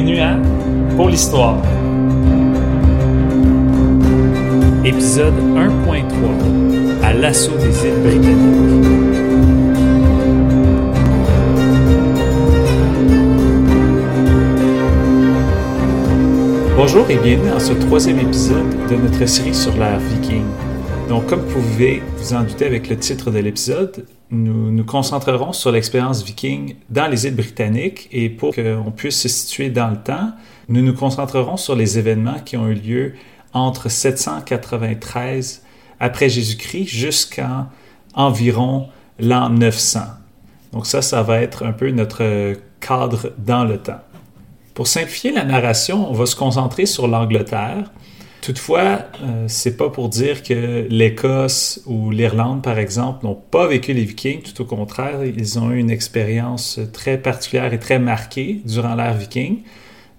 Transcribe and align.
Bienvenue 0.00 0.20
à 0.20 0.38
Pour 0.94 1.08
l'Histoire. 1.08 1.60
Épisode 4.84 5.34
1.3 5.34 7.02
À 7.02 7.12
l'assaut 7.14 7.56
des 7.56 7.84
îles 7.84 8.00
britanniques. 8.04 9.18
Bonjour 16.76 17.10
et 17.10 17.16
bienvenue 17.16 17.50
dans 17.50 17.58
ce 17.58 17.72
troisième 17.72 18.20
épisode 18.20 18.70
de 18.88 18.94
notre 18.94 19.26
série 19.26 19.52
sur 19.52 19.76
l'ère 19.76 19.98
viking. 19.98 20.44
Donc, 21.08 21.26
comme 21.26 21.40
vous 21.40 21.60
pouvez 21.60 22.04
vous 22.18 22.34
en 22.34 22.44
douter 22.44 22.66
avec 22.66 22.88
le 22.88 22.96
titre 22.96 23.32
de 23.32 23.40
l'épisode, 23.40 24.04
nous 24.30 24.70
nous 24.70 24.84
concentrerons 24.84 25.52
sur 25.52 25.72
l'expérience 25.72 26.22
viking 26.22 26.76
dans 26.90 27.06
les 27.06 27.26
îles 27.26 27.34
britanniques 27.34 28.08
et 28.12 28.28
pour 28.28 28.54
qu'on 28.54 28.92
puisse 28.94 29.20
se 29.22 29.28
situer 29.28 29.70
dans 29.70 29.88
le 29.88 29.96
temps, 29.96 30.32
nous 30.68 30.82
nous 30.82 30.94
concentrerons 30.94 31.56
sur 31.56 31.74
les 31.74 31.98
événements 31.98 32.38
qui 32.44 32.56
ont 32.56 32.68
eu 32.68 32.74
lieu 32.74 33.14
entre 33.52 33.90
793 33.90 35.62
après 36.00 36.28
Jésus-Christ 36.28 36.86
jusqu'en 36.86 37.68
environ 38.14 38.88
l'an 39.18 39.48
900. 39.48 40.00
Donc 40.72 40.86
ça, 40.86 41.00
ça 41.00 41.22
va 41.22 41.40
être 41.40 41.64
un 41.64 41.72
peu 41.72 41.90
notre 41.90 42.54
cadre 42.80 43.32
dans 43.38 43.64
le 43.64 43.78
temps. 43.78 44.00
Pour 44.74 44.86
simplifier 44.86 45.32
la 45.32 45.44
narration, 45.44 46.08
on 46.08 46.12
va 46.12 46.26
se 46.26 46.36
concentrer 46.36 46.86
sur 46.86 47.08
l'Angleterre 47.08 47.90
Toutefois, 48.40 49.00
euh, 49.22 49.44
c'est 49.48 49.76
pas 49.76 49.90
pour 49.90 50.08
dire 50.08 50.42
que 50.42 50.86
l'Écosse 50.88 51.82
ou 51.86 52.10
l'Irlande, 52.10 52.62
par 52.62 52.78
exemple, 52.78 53.26
n'ont 53.26 53.34
pas 53.34 53.66
vécu 53.66 53.92
les 53.92 54.04
Vikings. 54.04 54.42
Tout 54.42 54.62
au 54.62 54.64
contraire, 54.64 55.24
ils 55.24 55.58
ont 55.58 55.70
eu 55.70 55.78
une 55.78 55.90
expérience 55.90 56.78
très 56.92 57.18
particulière 57.18 57.72
et 57.72 57.80
très 57.80 57.98
marquée 57.98 58.60
durant 58.64 58.94
l'ère 58.94 59.14
viking. 59.14 59.62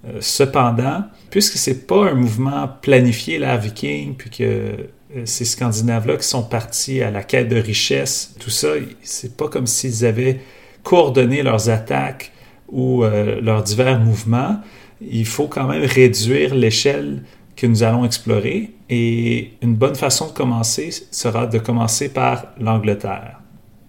Euh, 0.08 0.18
cependant, 0.20 1.04
puisque 1.30 1.58
c'est 1.58 1.88
pas 1.88 2.10
un 2.10 2.14
mouvement 2.14 2.70
planifié 2.82 3.40
l'ère 3.40 3.60
viking, 3.60 4.16
puis 4.16 4.30
que 4.30 4.44
euh, 4.44 5.26
ces 5.26 5.46
Scandinaves-là 5.46 6.18
qui 6.18 6.28
sont 6.28 6.44
partis 6.44 7.02
à 7.02 7.12
la 7.12 7.24
quête 7.24 7.48
de 7.48 7.60
richesse, 7.60 8.36
tout 8.40 8.50
ça, 8.50 8.70
c'est 9.02 9.38
pas 9.38 9.48
comme 9.48 9.66
s'ils 9.66 10.06
avaient 10.06 10.42
coordonné 10.84 11.42
leurs 11.42 11.70
attaques 11.70 12.32
ou 12.72 13.04
leurs 13.04 13.64
divers 13.64 14.00
mouvements. 14.00 14.62
Il 15.02 15.26
faut 15.26 15.48
quand 15.48 15.68
même 15.68 15.84
réduire 15.84 16.54
l'échelle 16.54 17.24
que 17.60 17.68
nous 17.68 17.84
allons 17.84 18.06
explorer 18.06 18.72
et 18.90 19.52
une 19.62 19.76
bonne 19.76 19.96
façon 19.96 20.28
de 20.28 20.32
commencer 20.32 20.92
sera 21.12 21.46
de 21.46 21.60
commencer 21.60 22.08
par 22.10 22.48
l'Angleterre. 22.60 23.42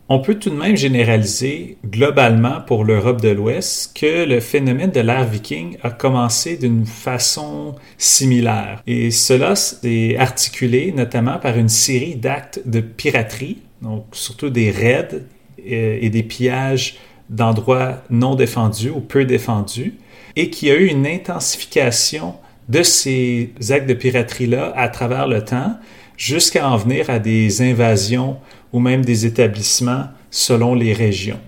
On 0.09 0.19
peut 0.19 0.35
tout 0.35 0.51
de 0.51 0.57
même 0.57 0.77
généraliser 0.77 1.79
globalement 1.87 2.63
pour 2.67 2.85
l'Europe 2.85 3.21
de 3.21 3.29
l'Ouest 3.29 3.97
que 3.97 4.25
le 4.25 4.41
phénomène 4.41 4.91
de 4.91 4.98
l'ère 4.98 5.25
viking 5.25 5.77
a 5.85 5.91
commencé 5.91 6.57
d'une 6.57 6.85
façon 6.85 7.77
similaire. 7.97 8.83
Et 8.89 9.13
cela 9.13 9.55
s'est 9.55 10.17
articulé 10.19 10.91
notamment 10.91 11.39
par 11.39 11.57
une 11.57 11.69
série 11.69 12.17
d'actes 12.17 12.61
de 12.67 12.81
piraterie, 12.81 13.59
donc 13.83 14.05
surtout 14.11 14.51
des 14.51 14.73
raids 14.73 15.23
euh, 15.61 15.98
et 16.01 16.11
des 16.11 16.25
pillages 16.25 16.98
d'endroits 17.29 18.03
non 18.11 18.35
défendus 18.35 18.91
ou 18.91 18.98
peu 18.98 19.25
défendus, 19.25 19.95
et 20.35 20.51
qui 20.51 20.73
a 20.73 20.75
eu 20.75 20.87
une 20.87 21.07
intensification 21.07 22.35
de 22.71 22.83
ces 22.85 23.53
actes 23.71 23.89
de 23.89 23.95
piraterie-là 23.95 24.73
à 24.77 24.89
travers 24.89 25.27
le 25.27 25.45
temps, 25.45 25.77
jusqu'à 26.17 26.69
en 26.69 26.77
venir 26.77 27.11
à 27.11 27.19
des 27.19 27.63
invasions 27.63 28.39
ou 28.73 28.79
même 28.79 29.05
des 29.05 29.27
établissements 29.27 30.05
selon 30.31 30.75
les 30.75 30.93
régions. 30.93 31.41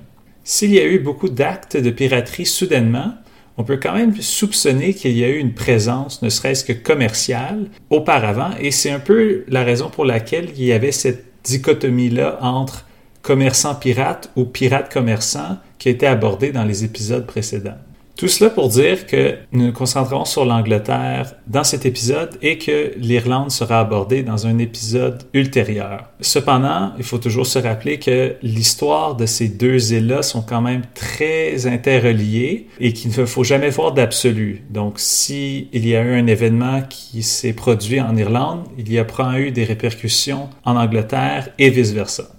S'il 0.42 0.72
y 0.72 0.80
a 0.80 0.84
eu 0.84 0.98
beaucoup 0.98 1.28
d'actes 1.28 1.76
de 1.76 1.90
piraterie 1.90 2.46
soudainement, 2.46 3.14
on 3.56 3.62
peut 3.62 3.78
quand 3.80 3.94
même 3.94 4.20
soupçonner 4.20 4.94
qu'il 4.94 5.16
y 5.16 5.22
a 5.22 5.28
eu 5.28 5.38
une 5.38 5.54
présence, 5.54 6.22
ne 6.22 6.28
serait-ce 6.28 6.64
que 6.64 6.72
commerciale, 6.72 7.68
auparavant, 7.90 8.50
et 8.58 8.72
c'est 8.72 8.90
un 8.90 8.98
peu 8.98 9.44
la 9.46 9.62
raison 9.62 9.90
pour 9.90 10.04
laquelle 10.04 10.50
il 10.56 10.64
y 10.64 10.72
avait 10.72 10.90
cette 10.90 11.24
dichotomie-là 11.44 12.38
entre 12.40 12.86
commerçants 13.20 13.76
pirates 13.76 14.30
ou 14.34 14.44
pirates 14.44 14.92
commerçants 14.92 15.58
qui 15.78 15.88
a 15.88 15.92
été 15.92 16.06
abordée 16.06 16.50
dans 16.50 16.64
les 16.64 16.82
épisodes 16.82 17.26
précédents. 17.26 17.78
Tout 18.16 18.28
cela 18.28 18.50
pour 18.50 18.68
dire 18.68 19.06
que 19.06 19.36
nous 19.52 19.66
nous 19.66 19.72
concentrerons 19.72 20.24
sur 20.24 20.44
l'Angleterre 20.44 21.34
dans 21.46 21.64
cet 21.64 21.86
épisode 21.86 22.36
et 22.42 22.58
que 22.58 22.92
l'Irlande 22.96 23.50
sera 23.50 23.80
abordée 23.80 24.22
dans 24.22 24.46
un 24.46 24.58
épisode 24.58 25.22
ultérieur. 25.34 26.10
Cependant, 26.20 26.92
il 26.98 27.04
faut 27.04 27.18
toujours 27.18 27.46
se 27.46 27.58
rappeler 27.58 27.98
que 27.98 28.36
l'histoire 28.42 29.16
de 29.16 29.26
ces 29.26 29.48
deux 29.48 29.92
îles-là 29.92 30.22
sont 30.22 30.42
quand 30.42 30.60
même 30.60 30.82
très 30.94 31.66
interreliées 31.66 32.68
et 32.78 32.92
qu'il 32.92 33.10
ne 33.18 33.26
faut 33.26 33.44
jamais 33.44 33.70
voir 33.70 33.92
d'absolu. 33.92 34.62
Donc, 34.70 35.00
s'il 35.00 35.68
y 35.72 35.96
a 35.96 36.02
eu 36.02 36.14
un 36.14 36.26
événement 36.26 36.82
qui 36.88 37.22
s'est 37.22 37.54
produit 37.54 38.00
en 38.00 38.16
Irlande, 38.16 38.64
il 38.78 38.92
y 38.92 38.98
a 38.98 39.06
eu 39.38 39.50
des 39.50 39.64
répercussions 39.64 40.48
en 40.64 40.76
Angleterre 40.76 41.48
et 41.58 41.70
vice-versa. 41.70 42.30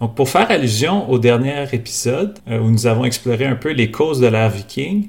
Donc, 0.00 0.14
pour 0.14 0.28
faire 0.28 0.50
allusion 0.50 1.10
au 1.10 1.18
dernier 1.18 1.64
épisode 1.72 2.38
euh, 2.48 2.60
où 2.60 2.70
nous 2.70 2.86
avons 2.86 3.04
exploré 3.04 3.46
un 3.46 3.56
peu 3.56 3.72
les 3.72 3.90
causes 3.90 4.20
de 4.20 4.28
l'ère 4.28 4.50
viking, 4.50 5.08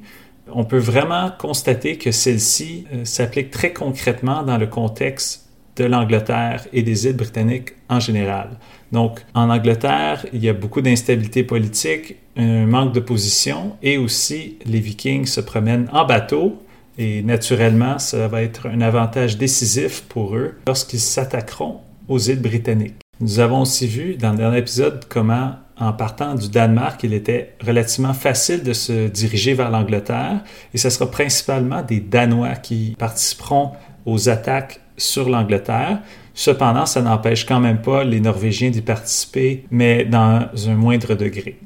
on 0.51 0.63
peut 0.63 0.79
vraiment 0.79 1.29
constater 1.37 1.97
que 1.97 2.11
celle-ci 2.11 2.85
euh, 2.93 3.05
s'applique 3.05 3.51
très 3.51 3.71
concrètement 3.71 4.41
dans 4.41 4.57
le 4.57 4.65
contexte 4.65 5.47
de 5.75 5.85
l'Angleterre 5.85 6.65
et 6.73 6.81
des 6.81 7.05
îles 7.05 7.15
britanniques 7.15 7.69
en 7.87 7.99
général. 7.99 8.49
Donc, 8.91 9.19
en 9.33 9.49
Angleterre, 9.49 10.25
il 10.33 10.43
y 10.43 10.49
a 10.49 10.53
beaucoup 10.53 10.81
d'instabilité 10.81 11.43
politique, 11.43 12.15
un 12.35 12.65
manque 12.65 12.93
de 12.93 12.99
position 12.99 13.77
et 13.83 13.97
aussi 13.97 14.57
les 14.65 14.79
Vikings 14.79 15.25
se 15.25 15.39
promènent 15.39 15.87
en 15.93 16.05
bateau 16.05 16.57
et 16.97 17.21
naturellement, 17.21 17.97
ça 17.97 18.27
va 18.27 18.41
être 18.41 18.67
un 18.67 18.81
avantage 18.81 19.37
décisif 19.37 20.01
pour 20.09 20.35
eux 20.35 20.55
lorsqu'ils 20.67 20.99
s'attaqueront 20.99 21.79
aux 22.09 22.19
îles 22.19 22.41
britanniques. 22.41 22.99
Nous 23.21 23.41
avons 23.41 23.61
aussi 23.61 23.85
vu 23.85 24.15
dans 24.15 24.31
le 24.31 24.37
dernier 24.37 24.59
épisode 24.59 25.03
comment, 25.09 25.55
en 25.77 25.91
partant 25.91 26.35
du 26.35 26.47
Danemark, 26.47 27.03
il 27.03 27.13
était 27.13 27.53
relativement 27.65 28.13
facile 28.13 28.63
de 28.63 28.71
se 28.71 29.09
diriger 29.09 29.53
vers 29.53 29.69
l'Angleterre 29.69 30.41
et 30.73 30.77
ce 30.77 30.89
sera 30.89 31.11
principalement 31.11 31.81
des 31.81 31.99
Danois 31.99 32.55
qui 32.55 32.95
participeront 32.97 33.71
aux 34.05 34.29
attaques 34.29 34.79
sur 34.95 35.27
l'Angleterre. 35.27 35.99
Cependant, 36.33 36.85
ça 36.85 37.01
n'empêche 37.01 37.45
quand 37.45 37.59
même 37.59 37.81
pas 37.81 38.05
les 38.05 38.21
Norvégiens 38.21 38.69
d'y 38.69 38.81
participer, 38.81 39.65
mais 39.69 40.05
dans 40.05 40.47
un 40.67 40.75
moindre 40.75 41.15
degré. 41.15 41.59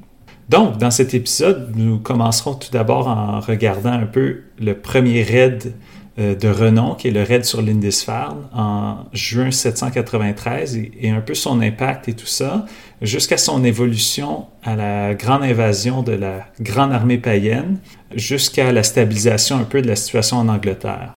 Donc, 0.50 0.78
dans 0.78 0.92
cet 0.92 1.14
épisode, 1.14 1.72
nous 1.76 2.00
commencerons 2.00 2.56
tout 2.56 2.72
d'abord 2.72 3.08
en 3.08 3.40
regardant 3.40 3.94
un 3.94 4.08
peu 4.08 4.42
le 4.60 4.74
premier 4.74 5.22
raid 5.22 5.76
de 6.18 6.48
renom, 6.48 6.94
qui 6.94 7.08
est 7.08 7.12
le 7.12 7.24
raid 7.24 7.44
sur 7.44 7.62
Lindisfarne 7.62 8.48
en 8.54 8.98
juin 9.14 9.50
793 9.50 10.78
et, 10.78 11.10
un 11.10 11.22
peu 11.22 11.34
son 11.34 11.60
impact 11.60 12.08
et 12.08 12.14
tout 12.14 12.28
ça, 12.28 12.66
jusqu'à 13.02 13.38
son 13.38 13.64
évolution 13.64 14.46
à 14.64 14.76
la 14.76 15.16
grande 15.16 15.44
invasion 15.44 16.04
de 16.04 16.12
la 16.12 16.46
grande 16.60 16.94
armée 16.94 17.18
païenne, 17.18 17.80
jusqu'à 18.16 18.72
la 18.72 18.84
stabilisation 18.84 19.58
un 19.58 19.64
peu 19.64 19.82
de 19.82 19.88
la 19.88 19.96
situation 19.96 20.38
en 20.38 20.50
Angleterre. 20.50 21.14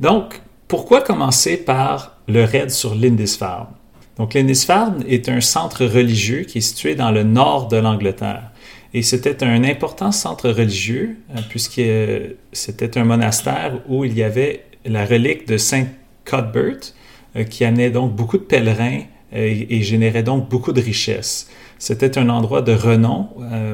Donc, 0.00 0.40
pourquoi 0.68 1.02
commencer 1.02 1.58
par 1.58 2.16
le 2.26 2.44
raid 2.44 2.70
sur 2.70 2.94
Lindisfarne? 2.94 3.66
Donc, 4.16 4.34
Lindisfarne 4.34 5.04
est 5.08 5.28
un 5.28 5.40
centre 5.40 5.84
religieux 5.84 6.42
qui 6.42 6.58
est 6.58 6.62
situé 6.62 6.94
dans 6.94 7.10
le 7.10 7.24
nord 7.24 7.68
de 7.68 7.76
l'Angleterre. 7.76 8.50
Et 8.92 9.02
c'était 9.02 9.44
un 9.44 9.62
important 9.64 10.10
centre 10.10 10.50
religieux, 10.50 11.16
euh, 11.30 11.40
puisque 11.48 11.80
c'était 12.52 12.98
un 12.98 13.04
monastère 13.04 13.80
où 13.88 14.04
il 14.04 14.16
y 14.16 14.22
avait 14.22 14.64
la 14.84 15.04
relique 15.06 15.46
de 15.46 15.56
Saint 15.56 15.86
Cuthbert, 16.24 16.92
euh, 17.36 17.44
qui 17.44 17.64
amenait 17.64 17.90
donc 17.90 18.14
beaucoup 18.14 18.38
de 18.38 18.42
pèlerins 18.42 19.02
euh, 19.32 19.64
et, 19.68 19.82
générait 19.82 20.24
donc 20.24 20.48
beaucoup 20.48 20.72
de 20.72 20.80
richesses. 20.80 21.48
C'était 21.78 22.18
un 22.18 22.28
endroit 22.28 22.60
de 22.60 22.72
renom 22.72 23.28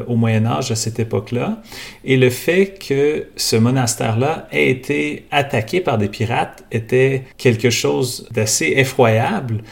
au 0.07 0.15
Moyen 0.15 0.47
Âge 0.47 0.71
à 0.71 0.77
cette 0.77 1.01
époque-là. 1.01 1.61
Et 2.05 2.17
le 2.17 2.31
fait 2.31 2.79
que 2.79 3.27
ce 3.35 3.57
monastère-là 3.57 4.47
ait 4.53 4.71
été 4.71 5.25
attaqué 5.33 5.81
par 5.81 5.99
des 5.99 6.07
pirates 6.07 6.63
était 6.71 7.25
quelque 7.37 7.69
chose 7.69 8.29
d'assez 8.31 8.75
effroyable, 8.77 9.65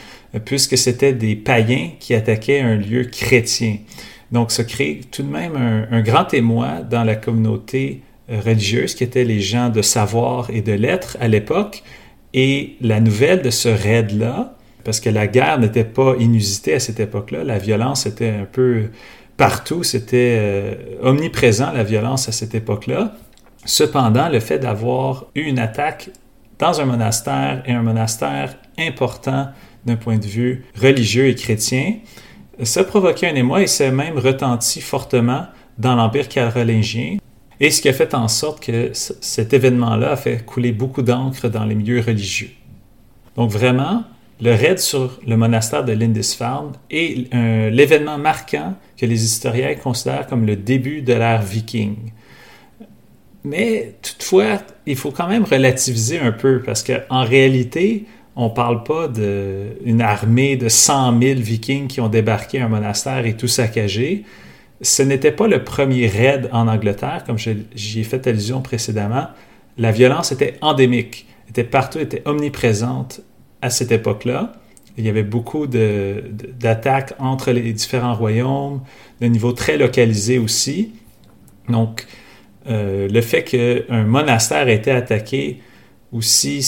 puisque 0.43 0.77
c'était 0.77 1.13
des 1.13 1.37
païens 1.37 1.91
qui 1.97 2.13
attaquaient 2.13 2.59
un 2.59 2.75
lieu 2.75 3.05
chrétien. 3.05 3.77
Donc, 4.31 4.51
se 4.51 4.61
crée 4.61 5.01
tout 5.11 5.23
de 5.23 5.29
même 5.29 5.87
un, 5.91 6.01
grand 6.01 6.25
témoin 6.25 6.81
dans 6.81 7.03
la 7.03 7.15
communauté 7.15 8.01
euh, 8.29 8.39
religieuse 8.39 8.95
qui 8.95 9.03
étaient 9.03 9.23
les 9.23 9.39
gens 9.39 9.69
de 9.69 9.81
savoir 9.81 10.49
et 10.49 10.61
de 10.61 10.73
lettres 10.73 11.17
à 11.19 11.27
l'époque. 11.27 11.83
Et 12.33 12.75
la 12.81 12.99
nouvelle 12.99 13.41
de 13.41 13.49
ce 13.49 13.69
raid-là, 13.69 14.57
parce 14.83 14.99
que 14.99 15.09
la 15.09 15.27
guerre 15.27 15.59
n'était 15.59 15.83
pas 15.83 16.15
inusitée 16.19 16.73
à 16.73 16.79
cette 16.79 16.99
époque-là, 16.99 17.43
la 17.43 17.57
violence 17.57 18.05
était 18.05 18.29
un 18.29 18.45
peu 18.45 18.89
partout, 19.37 19.83
c'était 19.83 20.37
euh, 20.39 20.75
omniprésent 21.01 21.71
la 21.71 21.83
violence 21.83 22.29
à 22.29 22.31
cette 22.31 22.55
époque-là. 22.55 23.13
Cependant, 23.65 24.29
le 24.29 24.39
fait 24.39 24.59
d'avoir 24.59 25.25
eu 25.35 25.41
une 25.41 25.59
attaque 25.59 26.09
dans 26.59 26.79
un 26.81 26.85
monastère 26.85 27.63
et 27.65 27.71
un 27.71 27.81
monastère 27.81 28.55
important 28.77 29.49
d'un 29.85 29.95
point 29.95 30.17
de 30.17 30.25
vue 30.25 30.65
religieux 30.79 31.27
et 31.27 31.35
chrétien, 31.35 31.95
ça 32.63 32.83
provoquait 32.83 33.29
un 33.29 33.35
émoi 33.35 33.61
et 33.61 33.67
s'est 33.67 33.91
même 33.91 34.17
retenti 34.17 34.81
fortement 34.81 35.45
dans 35.77 35.95
l'Empire 35.95 36.29
carolingien. 36.29 37.17
et 37.59 37.71
ce 37.71 37.81
qui 37.81 37.89
a 37.89 37.93
fait 37.93 38.13
en 38.13 38.27
sorte 38.27 38.61
que 38.61 38.91
cet 38.93 39.53
événement-là 39.53 40.11
a 40.11 40.15
fait 40.15 40.45
couler 40.45 40.71
beaucoup 40.71 41.01
d'encre 41.01 41.47
dans 41.49 41.65
les 41.65 41.75
milieux 41.75 42.01
religieux. 42.01 42.51
Donc 43.35 43.49
vraiment, 43.49 44.03
le 44.41 44.53
raid 44.53 44.79
sur 44.79 45.19
le 45.25 45.37
monastère 45.37 45.85
de 45.85 45.93
Lindisfarne 45.93 46.73
est 46.89 47.33
l'événement 47.71 48.17
marquant 48.17 48.75
que 48.97 49.05
les 49.05 49.23
historiens 49.23 49.75
considèrent 49.75 50.27
comme 50.27 50.45
le 50.45 50.55
début 50.55 51.01
de 51.01 51.13
l'ère 51.13 51.41
viking. 51.41 51.95
Mais 53.45 53.95
toutefois, 54.01 54.57
il 54.85 54.95
faut 54.95 55.11
quand 55.11 55.27
même 55.27 55.43
relativiser 55.43 56.19
un 56.19 56.31
peu 56.31 56.61
parce 56.61 56.83
qu'en 56.83 57.23
réalité, 57.23 58.05
on 58.35 58.49
parle 58.49 58.83
pas 58.83 59.07
d'une 59.07 60.01
armée 60.01 60.57
de 60.57 60.67
100 60.67 61.21
000 61.21 61.39
vikings 61.39 61.87
qui 61.87 62.01
ont 62.01 62.09
débarqué 62.09 62.59
un 62.59 62.67
monastère 62.67 63.25
et 63.25 63.37
tout 63.37 63.47
saccagé. 63.47 64.23
Ce 64.81 65.01
n'était 65.01 65.31
pas 65.31 65.47
le 65.47 65.63
premier 65.63 66.07
raid 66.07 66.49
en 66.51 66.67
Angleterre, 66.67 67.23
comme 67.25 67.37
j'y 67.37 67.99
ai 67.99 68.03
fait 68.03 68.27
allusion 68.27 68.61
précédemment. 68.61 69.27
La 69.77 69.91
violence 69.91 70.33
était 70.33 70.55
endémique, 70.61 71.27
était 71.49 71.63
partout, 71.63 71.99
était 71.99 72.21
omniprésente 72.25 73.21
à 73.61 73.69
cette 73.69 73.91
époque-là. 73.91 74.53
Il 74.97 75.05
y 75.05 75.09
avait 75.09 75.23
beaucoup 75.23 75.67
d'attaques 75.67 77.13
entre 77.19 77.51
les 77.51 77.73
différents 77.73 78.15
royaumes, 78.15 78.81
de 79.21 79.27
niveau 79.27 79.53
très 79.53 79.77
localisé 79.77 80.39
aussi. 80.39 80.93
Donc, 81.69 82.05
euh, 82.67 83.07
le 83.07 83.21
fait 83.21 83.43
qu'un 83.43 84.03
monastère 84.03 84.67
ait 84.67 84.75
été 84.75 84.91
attaqué 84.91 85.61
aussi, 86.15 86.65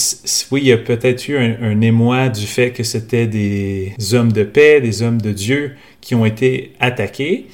oui, 0.51 0.61
il 0.63 0.67
y 0.67 0.71
a 0.73 0.77
peut-être 0.77 1.27
eu 1.29 1.38
un, 1.38 1.79
émoi 1.79 2.27
du 2.27 2.45
fait 2.45 2.71
que 2.71 2.83
c'était 2.83 3.27
des 3.27 3.94
hommes 4.13 4.31
de 4.31 4.44
paix, 4.44 4.81
des 4.81 5.01
hommes 5.01 5.21
de 5.21 5.31
Dieu 5.31 5.75
qui 6.01 6.15
ont 6.15 6.25
été 6.25 6.73
attaqués. 6.79 7.47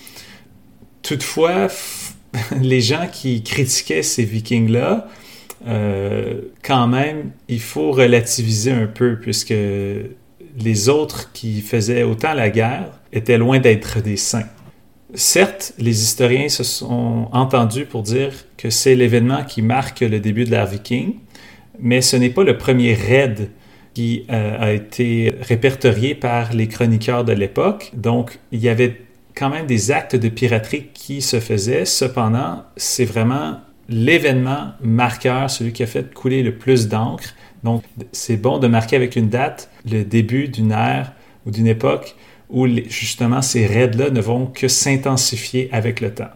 Toutefois, 1.04 1.68
les 2.62 2.82
gens 2.82 3.08
qui 3.12 3.44
critiquaient 3.44 4.02
ces 4.02 4.24
vikings-là, 4.24 5.08
euh, 5.68 6.42
quand 6.64 6.88
même, 6.88 7.32
il 7.48 7.62
faut 7.62 7.92
relativiser 7.92 8.72
un 8.72 8.88
peu 8.88 9.20
puisque 9.20 9.54
les 9.54 10.90
autres 10.90 11.32
qui 11.32 11.62
faisaient 11.62 12.04
autant 12.04 12.34
la 12.34 12.50
guerre 12.50 13.00
étaient 13.12 13.38
loin 13.38 13.60
d'être 13.60 14.02
des 14.02 14.18
saints. 14.18 14.50
Certes, 15.14 15.74
les 15.78 16.02
historiens 16.02 16.50
se 16.50 16.64
sont 16.64 17.28
entendus 17.32 17.86
pour 17.86 18.02
dire 18.02 18.32
que 18.58 18.72
c'est 18.72 18.96
l'événement 18.96 19.44
qui 19.44 19.62
marque 19.62 20.00
le 20.00 20.20
début 20.20 20.44
de 20.44 20.50
l'ère 20.50 20.66
viking, 20.66 21.18
mais 21.84 22.02
ce 22.02 22.16
n'est 22.16 22.30
pas 22.30 22.44
le 22.44 22.58
premier 22.58 22.94
raid 22.94 23.50
qui 23.94 24.26
euh, 24.32 24.56
a 24.58 24.72
été 24.72 25.36
répertorié 25.42 26.16
par 26.16 26.54
les 26.54 26.68
chroniqueurs 26.68 27.26
de 27.26 27.34
l'époque. 27.34 27.92
Donc, 27.94 28.40
il 28.52 28.60
y 28.60 28.70
avait 28.70 29.02
quand 29.36 29.50
même 29.50 29.68
des 29.68 29.92
actes 29.92 30.16
de 30.16 30.30
piraterie 30.30 30.88
qui 30.94 31.22
se 31.22 31.40
faisaient. 31.42 31.86
Cependant, 31.86 32.64
c'est 32.78 33.06
vraiment 33.06 33.60
l'événement 33.90 34.72
marqueur, 34.82 35.50
celui 35.50 35.74
qui 35.74 35.84
a 35.84 35.86
fait 35.86 36.14
couler 36.14 36.42
le 36.42 36.56
plus 36.56 36.88
d'encre. 36.88 37.36
Donc, 37.64 37.84
c'est 38.14 38.38
bon 38.38 38.60
de 38.60 38.68
marquer 38.68 38.96
avec 38.96 39.18
une 39.18 39.30
date 39.30 39.70
le 39.86 40.04
début 40.04 40.48
d'une 40.48 40.72
ère 40.72 41.12
ou 41.46 41.52
d'une 41.52 41.68
époque 41.68 42.16
où 42.50 42.66
justement 42.88 43.42
ces 43.42 43.66
raids-là 43.66 44.10
ne 44.10 44.22
vont 44.22 44.46
que 44.46 44.70
s'intensifier 44.70 45.70
avec 45.74 46.00
le 46.00 46.14
temps. 46.14 46.30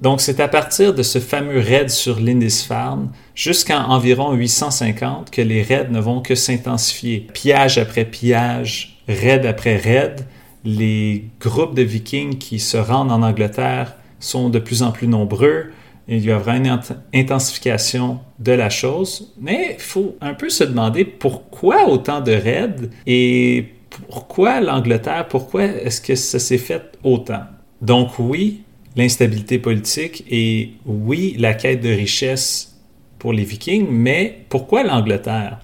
Donc, 0.00 0.20
c'est 0.20 0.38
à 0.38 0.46
partir 0.46 0.94
de 0.94 1.02
ce 1.02 1.18
fameux 1.18 1.58
raid 1.58 1.90
sur 1.90 2.20
Lindisfarne 2.20 3.10
jusqu'en 3.34 3.82
environ 3.88 4.32
850 4.32 5.30
que 5.30 5.42
les 5.42 5.62
raids 5.62 5.88
ne 5.90 6.00
vont 6.00 6.20
que 6.20 6.36
s'intensifier. 6.36 7.26
Pillage 7.32 7.78
après 7.78 8.04
pillage, 8.04 9.02
raid 9.08 9.44
après 9.44 9.76
raid, 9.76 10.26
les 10.64 11.24
groupes 11.40 11.74
de 11.74 11.82
vikings 11.82 12.38
qui 12.38 12.60
se 12.60 12.76
rendent 12.76 13.10
en 13.10 13.22
Angleterre 13.22 13.94
sont 14.20 14.50
de 14.50 14.58
plus 14.58 14.82
en 14.82 14.92
plus 14.92 15.08
nombreux. 15.08 15.66
Il 16.06 16.24
y 16.24 16.30
a 16.30 16.38
vraiment 16.38 16.78
une 17.12 17.20
intensification 17.20 18.20
de 18.38 18.52
la 18.52 18.70
chose. 18.70 19.34
Mais 19.40 19.76
il 19.78 19.82
faut 19.82 20.16
un 20.20 20.34
peu 20.34 20.48
se 20.48 20.64
demander 20.64 21.04
pourquoi 21.04 21.88
autant 21.88 22.20
de 22.20 22.32
raids 22.32 22.88
et 23.06 23.66
pourquoi 24.08 24.60
l'Angleterre, 24.60 25.26
pourquoi 25.28 25.64
est-ce 25.64 26.00
que 26.00 26.14
ça 26.14 26.38
s'est 26.38 26.58
fait 26.58 26.82
autant? 27.02 27.42
Donc 27.80 28.18
oui, 28.18 28.62
l'instabilité 28.98 29.58
politique 29.60 30.24
et 30.28 30.72
oui, 30.84 31.36
la 31.38 31.54
quête 31.54 31.80
de 31.80 31.88
richesse 31.88 32.76
pour 33.20 33.32
les 33.32 33.44
Vikings, 33.44 33.86
mais 33.88 34.44
pourquoi 34.48 34.82
l'Angleterre? 34.82 35.60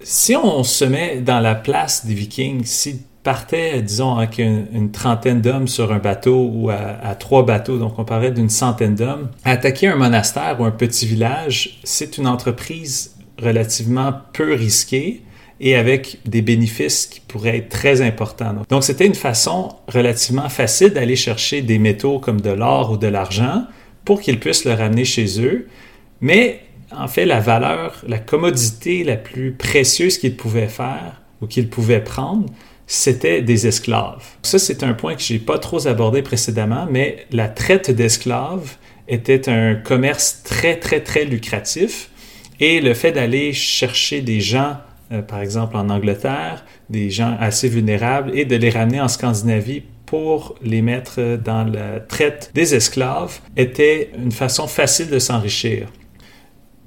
Si 0.00 0.34
on 0.36 0.62
se 0.62 0.84
met 0.84 1.20
dans 1.20 1.40
la 1.40 1.56
place 1.56 2.06
des 2.06 2.14
Vikings, 2.14 2.64
s'ils 2.64 3.00
partaient, 3.24 3.82
disons, 3.82 4.16
avec 4.16 4.38
une, 4.38 4.90
trentaine 4.92 5.42
d'hommes 5.42 5.68
sur 5.68 5.92
un 5.92 5.98
bateau 5.98 6.48
ou 6.50 6.70
à, 6.70 7.14
trois 7.16 7.44
bateaux, 7.44 7.76
donc 7.76 7.98
on 7.98 8.04
parlait 8.04 8.30
d'une 8.30 8.48
centaine 8.48 8.94
d'hommes, 8.94 9.30
attaquer 9.44 9.88
un 9.88 9.96
monastère 9.96 10.60
ou 10.60 10.64
un 10.64 10.70
petit 10.70 11.06
village, 11.06 11.80
c'est 11.82 12.18
une 12.18 12.28
entreprise 12.28 13.16
relativement 13.42 14.12
peu 14.32 14.54
risquée 14.54 15.22
et 15.60 15.76
avec 15.76 16.18
des 16.24 16.40
bénéfices 16.40 17.06
qui 17.06 17.20
pourraient 17.20 17.58
être 17.58 17.68
très 17.68 18.00
importants. 18.00 18.56
Donc, 18.70 18.82
c'était 18.82 19.06
une 19.06 19.14
façon 19.14 19.68
relativement 19.88 20.48
facile 20.48 20.90
d'aller 20.90 21.16
chercher 21.16 21.60
des 21.60 21.78
métaux 21.78 22.18
comme 22.18 22.40
de 22.40 22.50
l'or 22.50 22.92
ou 22.92 22.96
de 22.96 23.06
l'argent 23.06 23.64
pour 24.04 24.22
qu'ils 24.22 24.40
puissent 24.40 24.64
le 24.64 24.72
ramener 24.72 25.04
chez 25.04 25.40
eux. 25.44 25.68
Mais 26.22 26.62
en 26.90 27.08
fait, 27.08 27.26
la 27.26 27.40
valeur, 27.40 28.02
la 28.08 28.18
commodité 28.18 29.04
la 29.04 29.16
plus 29.16 29.52
précieuse 29.52 30.16
qu'ils 30.16 30.36
pouvaient 30.36 30.68
faire 30.68 31.20
ou 31.42 31.46
qu'ils 31.46 31.68
pouvaient 31.68 32.02
prendre, 32.02 32.46
c'était 32.86 33.42
des 33.42 33.66
esclaves. 33.66 34.24
Ça, 34.42 34.58
c'est 34.58 34.82
un 34.82 34.94
point 34.94 35.14
que 35.14 35.22
je 35.22 35.34
n'ai 35.34 35.38
pas 35.38 35.58
trop 35.58 35.86
abordé 35.86 36.22
précédemment, 36.22 36.88
mais 36.90 37.26
la 37.30 37.48
traite 37.48 37.90
d'esclaves 37.90 38.76
était 39.08 39.48
un 39.48 39.74
commerce 39.74 40.42
très, 40.42 40.76
très, 40.76 41.00
très 41.00 41.24
lucratif. 41.24 42.10
Et 42.58 42.80
le 42.80 42.94
fait 42.94 43.12
d'aller 43.12 43.52
chercher 43.52 44.20
des 44.22 44.40
gens 44.40 44.76
euh, 45.12 45.22
par 45.22 45.40
exemple 45.40 45.76
en 45.76 45.88
Angleterre, 45.88 46.64
des 46.88 47.10
gens 47.10 47.36
assez 47.40 47.68
vulnérables, 47.68 48.30
et 48.34 48.44
de 48.44 48.56
les 48.56 48.70
ramener 48.70 49.00
en 49.00 49.08
Scandinavie 49.08 49.82
pour 50.06 50.56
les 50.62 50.82
mettre 50.82 51.36
dans 51.36 51.64
la 51.64 52.00
traite 52.00 52.50
des 52.54 52.74
esclaves 52.74 53.38
était 53.56 54.10
une 54.18 54.32
façon 54.32 54.66
facile 54.66 55.08
de 55.08 55.18
s'enrichir. 55.18 55.88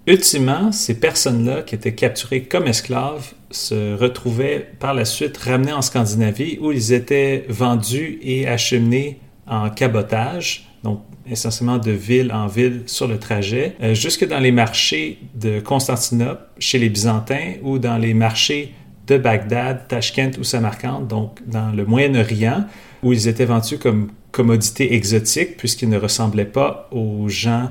Ultimement, 0.06 0.74
ces 0.74 1.00
personnes-là 1.00 1.62
qui 1.62 1.76
étaient 1.76 1.96
capturées 1.96 2.44
comme 2.44 2.68
esclaves 2.68 3.34
se 3.52 3.96
retrouvaient 3.96 4.68
par 4.80 4.94
la 4.94 5.06
suite 5.06 5.38
ramenées 5.38 5.72
en 5.72 5.82
Scandinavie 5.82 6.58
où 6.60 6.74
ils 6.74 6.92
étaient 6.92 7.46
vendus 7.48 8.20
et 8.22 8.46
acheminés 8.46 9.20
en 9.48 9.70
cabotage, 9.70 10.68
donc 10.84 11.02
essentiellement 11.30 11.78
de 11.78 11.92
ville 11.92 12.32
en 12.34 12.48
ville 12.48 12.84
sur 12.86 13.08
le 13.08 13.18
trajet, 13.18 13.76
euh, 13.82 13.94
jusque 13.94 14.28
dans 14.28 14.40
les 14.40 14.52
marchés 14.52 15.20
de 15.36 15.60
Constantinople 15.60 16.42
chez 16.60 16.78
les 16.78 16.90
Byzantins 16.90 17.54
ou 17.64 17.80
dans 17.80 17.98
les 17.98 18.14
marchés 18.14 18.74
de 19.08 19.18
Bagdad, 19.18 19.88
Tashkent 19.88 20.38
ou 20.38 20.44
Samarkand, 20.44 21.02
donc 21.02 21.40
dans 21.48 21.72
le 21.72 21.86
Moyen-Orient, 21.86 22.66
où 23.02 23.14
ils 23.14 23.28
étaient 23.28 23.46
vendus 23.46 23.78
comme 23.78 24.12
commodités 24.32 24.94
exotiques 24.94 25.58
puisqu'ils 25.58 25.90
ne 25.90 25.98
ressemblaient 25.98 26.46
pas 26.46 26.90
aux 26.92 27.28
gens 27.30 27.70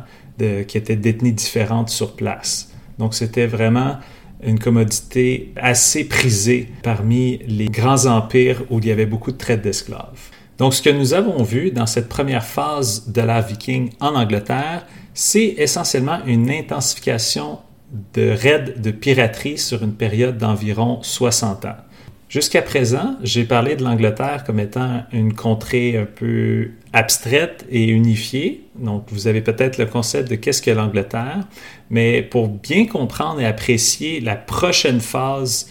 qui 0.67 0.77
étaient 0.77 0.97
détenus 0.97 1.35
différentes 1.35 1.89
sur 1.89 2.17
place. 2.17 2.73
Donc 2.99 3.15
c'était 3.15 3.47
vraiment 3.47 3.99
une 4.45 4.59
commodité 4.59 5.53
assez 5.57 6.05
prisée 6.05 6.69
parmi 6.83 7.39
les 7.47 7.67
grands 7.67 8.07
empires 8.07 8.63
où 8.71 8.79
il 8.79 8.87
y 8.87 8.91
avait 8.91 9.07
beaucoup 9.07 9.31
de 9.31 9.37
traite 9.37 9.63
d'esclaves. 9.63 10.31
Donc, 10.63 10.75
ce 10.75 10.81
que 10.81 10.91
nous 10.91 11.13
avons 11.13 11.43
vu 11.43 11.73
dans 11.73 11.87
cette 11.87 12.09
première 12.09 12.45
phase 12.45 13.09
de 13.09 13.21
la 13.21 13.41
viking 13.41 13.91
en 13.99 14.15
Angleterre, 14.15 14.87
c'est 15.13 15.57
essentiellement 15.59 16.21
une 16.25 16.49
intensification 16.49 17.59
de 18.15 18.31
raids 18.31 18.75
de 18.77 18.93
piraterie 18.93 19.59
sur 19.59 19.83
une 19.83 19.95
période 19.95 20.39
d'environ 20.39 21.01
60 21.03 21.65
ans. 21.65 21.75
Jusqu'à 22.29 22.63
présent, 22.63 23.17
j'ai 23.25 23.43
parlé 23.43 23.75
de 23.75 23.83
l'Angleterre 23.83 24.45
comme 24.45 24.61
étant 24.61 25.03
une 25.13 25.35
contrée 25.35 25.99
un 25.99 26.07
peu 26.07 26.71
abstraite 26.93 27.67
et 27.69 27.89
unifiée. 27.89 28.63
Donc, 28.77 29.07
vous 29.09 29.27
avez 29.27 29.41
peut-être 29.41 29.79
le 29.79 29.87
concept 29.87 30.31
de 30.31 30.37
qu'est-ce 30.37 30.63
que 30.63 30.71
l'Angleterre, 30.71 31.41
mais 31.91 32.23
pour 32.23 32.47
bien 32.47 32.87
comprendre 32.87 33.41
et 33.41 33.47
apprécier 33.47 34.21
la 34.21 34.37
prochaine 34.37 35.01
phase 35.01 35.69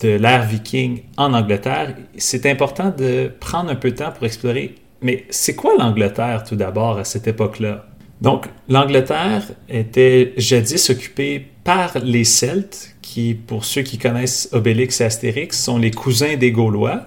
de 0.00 0.10
l'ère 0.10 0.46
viking 0.46 1.02
en 1.16 1.32
Angleterre, 1.34 1.94
c'est 2.16 2.46
important 2.46 2.92
de 2.96 3.30
prendre 3.40 3.70
un 3.70 3.76
peu 3.76 3.90
de 3.90 3.96
temps 3.96 4.12
pour 4.12 4.24
explorer, 4.24 4.74
mais 5.02 5.24
c'est 5.30 5.54
quoi 5.54 5.74
l'Angleterre 5.78 6.44
tout 6.44 6.56
d'abord 6.56 6.98
à 6.98 7.04
cette 7.04 7.26
époque-là? 7.26 7.86
Donc, 8.20 8.46
l'Angleterre 8.68 9.44
était 9.68 10.34
jadis 10.36 10.90
occupée 10.90 11.46
par 11.64 11.98
les 12.02 12.24
Celtes, 12.24 12.96
qui, 13.00 13.34
pour 13.34 13.64
ceux 13.64 13.82
qui 13.82 13.96
connaissent 13.96 14.48
Obélix 14.52 15.00
et 15.00 15.04
Astérix, 15.04 15.58
sont 15.58 15.78
les 15.78 15.90
cousins 15.90 16.36
des 16.36 16.52
Gaulois, 16.52 17.06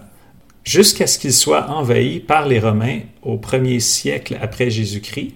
jusqu'à 0.64 1.06
ce 1.06 1.20
qu'ils 1.20 1.34
soient 1.34 1.70
envahis 1.70 2.20
par 2.20 2.48
les 2.48 2.60
Romains 2.60 3.02
au 3.22 3.38
premier 3.38 3.80
siècle 3.80 4.38
après 4.42 4.70
Jésus-Christ. 4.70 5.34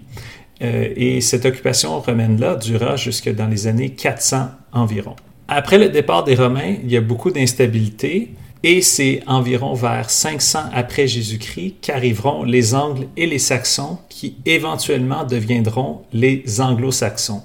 Euh, 0.64 0.90
et 0.96 1.22
cette 1.22 1.46
occupation 1.46 2.00
romaine-là 2.00 2.56
dura 2.56 2.96
jusque 2.96 3.30
dans 3.34 3.48
les 3.48 3.68
années 3.68 3.92
400 3.92 4.50
environ. 4.72 5.16
Après 5.48 5.78
le 5.78 5.90
départ 5.90 6.24
des 6.24 6.36
Romains, 6.36 6.76
il 6.84 6.92
y 6.92 6.98
a 6.98 7.02
beaucoup 7.02 7.32
d'instabilité 7.32 8.32
Et 8.64 8.82
c'est 8.82 9.22
environ 9.28 9.76
vers 9.76 10.10
500 10.10 10.60
après 10.74 11.08
Jésus-Christ 11.08 11.76
qu'arriveront 11.82 12.44
les 12.44 12.74
Angles 12.74 13.08
et 13.16 13.28
les 13.28 13.40
Saxons 13.40 14.00
qui 14.10 14.38
éventuellement 14.46 15.24
deviendront 15.26 16.02
les 16.12 16.60
Anglo-Saxons. 16.60 17.44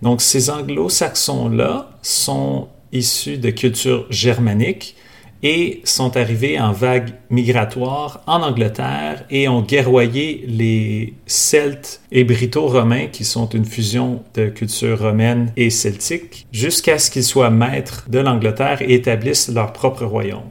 Donc 0.00 0.22
ces 0.22 0.50
Anglo-Saxons-là 0.50 1.90
sont 2.02 2.68
issus 2.92 3.38
de 3.38 3.50
culture 3.50 4.06
germanique 4.10 4.96
et 5.42 5.80
sont 5.84 6.16
arrivés 6.16 6.58
en 6.58 6.72
vague 6.72 7.10
migratoire 7.30 8.22
en 8.26 8.42
Angleterre 8.42 9.24
et 9.30 9.48
ont 9.48 9.62
guerroyé 9.62 10.44
les 10.48 11.14
Celtes 11.26 12.00
et 12.12 12.24
Brito-Romains, 12.24 13.06
qui 13.06 13.24
sont 13.24 13.48
une 13.48 13.64
fusion 13.64 14.22
de 14.34 14.48
culture 14.48 15.00
romaine 15.00 15.52
et 15.56 15.70
celtique, 15.70 16.46
jusqu'à 16.52 16.98
ce 16.98 17.10
qu'ils 17.10 17.24
soient 17.24 17.50
maîtres 17.50 18.06
de 18.08 18.18
l'Angleterre 18.18 18.80
et 18.82 18.94
établissent 18.94 19.48
leur 19.48 19.72
propre 19.72 20.04
royaume. 20.04 20.42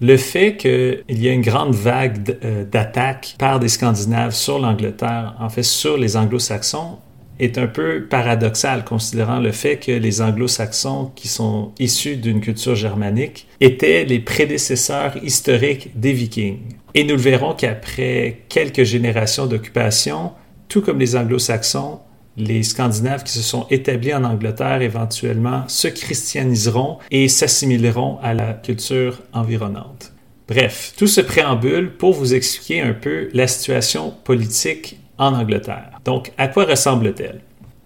Le 0.00 0.16
fait 0.16 0.56
qu'il 0.56 1.04
y 1.08 1.28
ait 1.28 1.32
une 1.32 1.40
grande 1.40 1.74
vague 1.74 2.36
euh, 2.44 2.64
d'attaques 2.64 3.36
par 3.38 3.60
des 3.60 3.68
Scandinaves 3.68 4.34
sur 4.34 4.58
l'Angleterre, 4.58 5.34
en 5.38 5.48
fait 5.48 5.62
sur 5.62 5.96
les 5.96 6.16
Anglo-Saxons, 6.16 6.98
est 7.38 7.58
un 7.58 7.66
peu 7.66 8.06
paradoxal 8.08 8.84
considérant 8.84 9.40
le 9.40 9.52
fait 9.52 9.78
que 9.78 9.92
les 9.92 10.20
anglo-saxons 10.20 11.12
qui 11.14 11.28
sont 11.28 11.72
issus 11.78 12.16
d'une 12.16 12.40
culture 12.40 12.74
germanique 12.74 13.46
étaient 13.60 14.04
les 14.04 14.20
prédécesseurs 14.20 15.16
historiques 15.22 15.98
des 15.98 16.12
vikings. 16.12 16.74
Et 16.94 17.04
nous 17.04 17.16
le 17.16 17.20
verrons 17.20 17.54
qu'après 17.54 18.42
quelques 18.48 18.84
générations 18.84 19.46
d'occupation, 19.46 20.32
tout 20.68 20.80
comme 20.80 21.00
les 21.00 21.16
anglo-saxons, 21.16 21.98
les 22.36 22.62
Scandinaves 22.62 23.22
qui 23.22 23.32
se 23.32 23.42
sont 23.42 23.66
établis 23.70 24.14
en 24.14 24.24
Angleterre 24.24 24.82
éventuellement 24.82 25.64
se 25.68 25.88
christianiseront 25.88 26.98
et 27.10 27.28
s'assimileront 27.28 28.18
à 28.22 28.34
la 28.34 28.54
culture 28.54 29.22
environnante. 29.32 30.12
Bref, 30.48 30.92
tout 30.96 31.06
ce 31.06 31.20
préambule 31.20 31.92
pour 31.96 32.12
vous 32.12 32.34
expliquer 32.34 32.80
un 32.80 32.92
peu 32.92 33.28
la 33.32 33.46
situation 33.46 34.12
politique 34.24 34.98
en 35.18 35.34
Angleterre. 35.34 36.00
Donc, 36.04 36.32
à 36.38 36.48
quoi 36.48 36.64
ressemble-t-elle? 36.64 37.40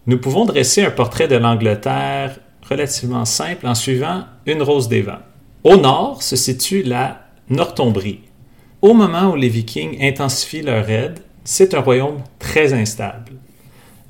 Nous 0.06 0.18
pouvons 0.18 0.44
dresser 0.44 0.84
un 0.84 0.90
portrait 0.90 1.28
de 1.28 1.36
l'Angleterre 1.36 2.38
relativement 2.68 3.24
simple 3.24 3.66
en 3.66 3.74
suivant 3.74 4.24
une 4.46 4.62
rose 4.62 4.88
des 4.88 5.02
vents. 5.02 5.22
Au 5.64 5.76
nord 5.76 6.22
se 6.22 6.36
situe 6.36 6.82
la 6.82 7.20
Northumbrie. 7.50 8.20
Au 8.80 8.94
moment 8.94 9.32
où 9.32 9.36
les 9.36 9.48
Vikings 9.48 9.98
intensifient 10.00 10.62
leur 10.62 10.84
raid, 10.84 11.20
c'est 11.44 11.74
un 11.74 11.80
royaume 11.80 12.22
très 12.38 12.72
instable. 12.72 13.32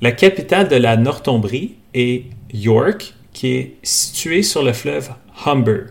La 0.01 0.11
capitale 0.11 0.67
de 0.67 0.75
la 0.75 0.95
Northumbrie 0.95 1.75
est 1.93 2.25
York, 2.53 3.13
qui 3.33 3.55
est 3.55 3.77
située 3.83 4.43
sur 4.43 4.63
le 4.63 4.73
fleuve 4.73 5.09
Humber. 5.45 5.87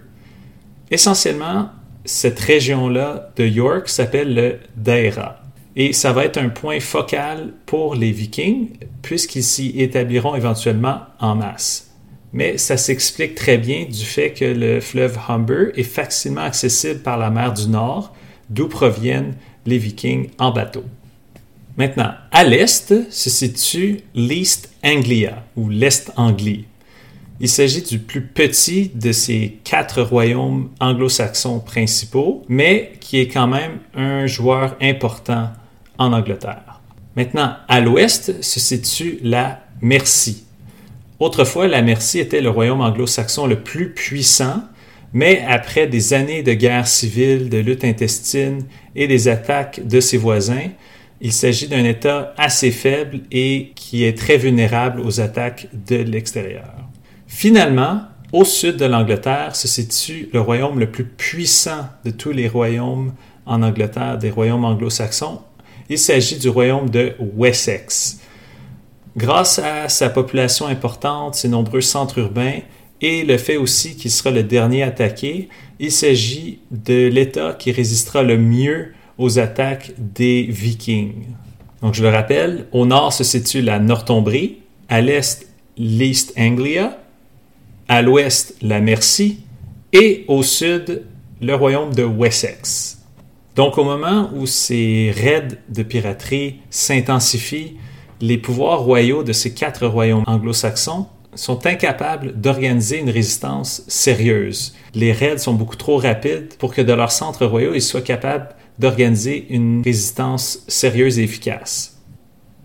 Essentiellement, 0.91 1.71
cette 2.05 2.39
région-là 2.39 3.31
de 3.37 3.45
York 3.45 3.89
s'appelle 3.89 4.35
le 4.35 4.59
Daïra. 4.77 5.41
Et 5.77 5.93
ça 5.93 6.13
va 6.13 6.25
être 6.25 6.39
un 6.39 6.49
point 6.49 6.81
focal 6.81 7.53
pour 7.67 7.95
les 7.95 8.11
Vikings, 8.11 8.71
puisqu'ils 9.03 9.45
s'y 9.45 9.81
établiront 9.81 10.35
éventuellement 10.35 11.01
en 11.21 11.37
masse. 11.37 11.91
Mais 12.33 12.59
ça 12.59 12.77
s'explique 12.77 13.35
très 13.35 13.59
bien 13.59 13.85
du 13.85 14.05
fait 14.05 14.33
que 14.33 14.45
le 14.45 14.81
fleuve 14.81 15.19
Humber 15.29 15.73
est 15.77 15.83
facilement 15.83 16.43
accessible 16.43 17.01
par 17.01 17.17
la 17.17 17.31
mer 17.31 17.53
du 17.55 17.69
Nord, 17.69 18.15
d'où 18.51 18.69
proviennent 18.69 19.35
les 19.67 19.79
Vikings 19.79 20.31
en 20.39 20.51
bateau. 20.51 20.85
Maintenant, 21.77 22.13
à 22.33 22.45
l'est 22.45 23.11
se 23.11 23.31
situe 23.31 24.01
l'East 24.15 24.71
Anglia 24.85 25.45
ou 25.57 25.69
l'Est 25.69 26.13
Anglie. 26.17 26.65
Il 27.41 27.49
s'agit 27.49 27.83
du 27.83 28.01
plus 28.01 28.23
petit 28.23 28.91
de 28.93 29.13
ces 29.13 29.59
quatre 29.63 30.03
royaumes 30.03 30.71
anglo-saxons 30.81 31.61
principaux, 31.61 32.43
mais 32.49 32.95
qui 33.01 33.21
est 33.21 33.29
quand 33.29 33.47
même 33.47 33.79
un 33.95 34.27
joueur 34.27 34.77
important 34.83 35.51
en 35.99 36.13
Angleterre. 36.13 36.81
Maintenant, 37.17 37.57
à 37.69 37.81
l'ouest 37.81 38.43
se 38.43 38.61
situe 38.61 39.19
la 39.23 39.61
Mercie. 39.83 40.45
Autrefois, 41.19 41.67
la 41.67 41.83
Mercie 41.83 42.21
était 42.21 42.41
le 42.41 42.51
royaume 42.51 42.81
anglo-saxon 42.81 43.47
le 43.47 43.61
plus 43.61 43.93
puissant, 43.93 44.63
mais 45.13 45.45
après 45.49 45.87
des 45.87 46.15
années 46.15 46.43
de 46.43 46.53
guerre 46.53 46.87
civile, 46.87 47.49
de 47.49 47.59
lutte 47.59 47.85
intestine 47.85 48.65
et 48.95 49.09
des 49.09 49.29
attaques 49.29 49.87
de 49.87 50.01
ses 50.01 50.17
voisins, 50.17 50.69
il 51.21 51.33
s'agit 51.33 51.67
d'un 51.67 51.85
État 51.85 52.35
assez 52.37 52.71
faible 52.71 53.21
et 53.33 53.73
qui 53.75 54.05
est 54.05 54.17
très 54.17 54.37
vulnérable 54.37 55.01
aux 55.01 55.21
attaques 55.21 55.67
de 55.89 55.97
l'extérieur. 55.97 56.75
Finalement, 57.27 58.03
au 58.33 58.45
sud 58.45 58.77
de 58.77 58.85
l'Angleterre 58.85 59.57
se 59.57 59.67
situe 59.67 60.29
le 60.33 60.41
royaume 60.41 60.79
le 60.79 60.91
plus 60.91 61.05
puissant 61.05 61.89
de 62.05 62.11
tous 62.11 62.31
les 62.31 62.47
royaumes 62.47 63.15
en 63.47 63.63
Angleterre, 63.63 64.19
des 64.19 64.31
royaumes 64.31 64.65
anglo-saxons, 64.65 65.41
il 65.89 65.99
s'agit 65.99 66.37
du 66.39 66.49
royaume 66.49 66.91
de 66.91 67.15
Wessex. 67.37 68.21
Grâce 69.17 69.59
à 69.59 69.89
sa 69.89 70.11
population 70.11 70.67
importante, 70.67 71.35
ses 71.35 71.49
nombreux 71.49 71.81
centres 71.81 72.19
urbains 72.19 72.61
et 73.01 73.25
le 73.25 73.39
fait 73.39 73.57
aussi 73.57 73.97
qu'il 73.97 74.11
sera 74.11 74.31
le 74.31 74.43
dernier 74.43 74.83
attaqué, 74.83 75.49
il 75.79 75.93
s'agit 75.93 76.61
de 76.71 77.07
l'État 77.09 77.55
qui 77.59 77.73
résistera 77.73 78.23
le 78.23 78.39
mieux 78.39 78.93
aux 79.17 79.39
attaques 79.39 79.93
des 79.99 80.43
Vikings. 80.43 81.27
Donc 81.83 81.95
je 81.95 82.03
le 82.03 82.11
rappelle, 82.11 82.67
au 82.73 82.87
nord 82.87 83.13
se 83.13 83.25
situe 83.25 83.63
la 83.63 83.79
Northumbrie, 83.79 84.59
à 84.89 85.01
l'est 85.01 85.47
l'East 85.77 86.33
Anglia, 86.37 86.99
à 87.89 88.03
l'ouest 88.03 88.57
la 88.63 88.81
Mercie 88.81 89.41
et 89.93 90.25
au 90.29 90.43
sud 90.43 91.05
le 91.41 91.55
royaume 91.55 91.95
de 91.95 92.05
Wessex. 92.05 92.98
Donc 93.59 93.77
au 93.77 93.83
moment 93.83 94.31
où 94.37 94.47
ces 94.47 95.13
raids 95.17 95.59
de 95.69 95.83
piraterie 95.83 96.61
s'intensifient, 96.71 97.77
les 98.21 98.39
pouvoirs 98.39 98.83
royaux 98.83 99.25
de 99.25 99.33
ces 99.33 99.53
quatre 99.53 99.85
royaumes 99.85 100.23
anglo-saxons 100.29 101.09
sont 101.35 101.67
incapables 101.67 102.41
d'organiser 102.41 103.01
une 103.01 103.11
résistance 103.11 103.83
sérieuse. 103.89 104.77
Les 104.95 105.11
raids 105.11 105.39
sont 105.39 105.55
beaucoup 105.55 105.75
trop 105.75 105.97
rapides 105.97 106.55
pour 106.61 106.73
que 106.73 106.83
de 106.83 106.93
leurs 106.93 107.11
centres 107.11 107.47
royaux, 107.47 107.75
ils 107.75 107.83
soient 107.83 108.01
capables 108.01 108.51
d'organiser 108.79 109.49
une 109.51 109.83
résistance 109.85 110.61
sérieuse 110.69 111.19
et 111.19 111.25
efficace. 111.25 112.01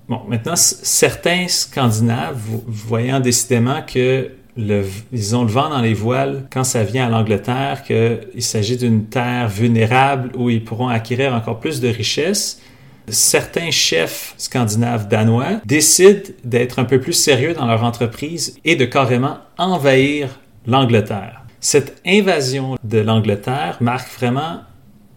Bon, 0.08 0.22
maintenant, 0.28 0.56
certains 0.56 1.48
Scandinaves, 1.48 2.38
voyant 2.68 3.20
décidément 3.20 3.82
que 3.82 4.30
ils 4.58 5.36
ont 5.36 5.44
le 5.44 5.50
vent 5.50 5.70
dans 5.70 5.82
les 5.82 5.94
voiles 5.94 6.46
quand 6.52 6.64
ça 6.64 6.84
vient 6.84 7.08
à 7.08 7.10
l'Angleterre, 7.10 7.84
qu'il 7.84 8.44
s'agit 8.44 8.78
d'une 8.78 9.06
terre 9.06 9.50
vulnérable 9.50 10.32
où 10.36 10.50
ils 10.50 10.64
pourront 10.64 10.90
acquérir 10.90 11.34
encore 11.34 11.60
plus 11.60 11.82
de 11.82 11.88
richesses. 11.88 12.62
Certains 13.08 13.72
chefs 13.72 14.34
scandinaves 14.38 15.08
danois 15.08 15.62
décident 15.66 16.22
d'être 16.44 16.80
un 16.80 16.86
peu 16.86 17.00
plus 17.00 17.14
sérieux 17.14 17.54
dans 17.54 17.66
leur 17.66 17.84
entreprise 17.84 18.58
et 18.64 18.76
de 18.76 18.86
carrément 18.86 19.38
envahir 19.58 20.40
l'Angleterre. 20.66 21.42
Cette 21.60 22.02
invasion 22.06 22.76
de 22.84 23.00
l'Angleterre 23.00 23.78
marque 23.82 24.10
vraiment 24.14 24.62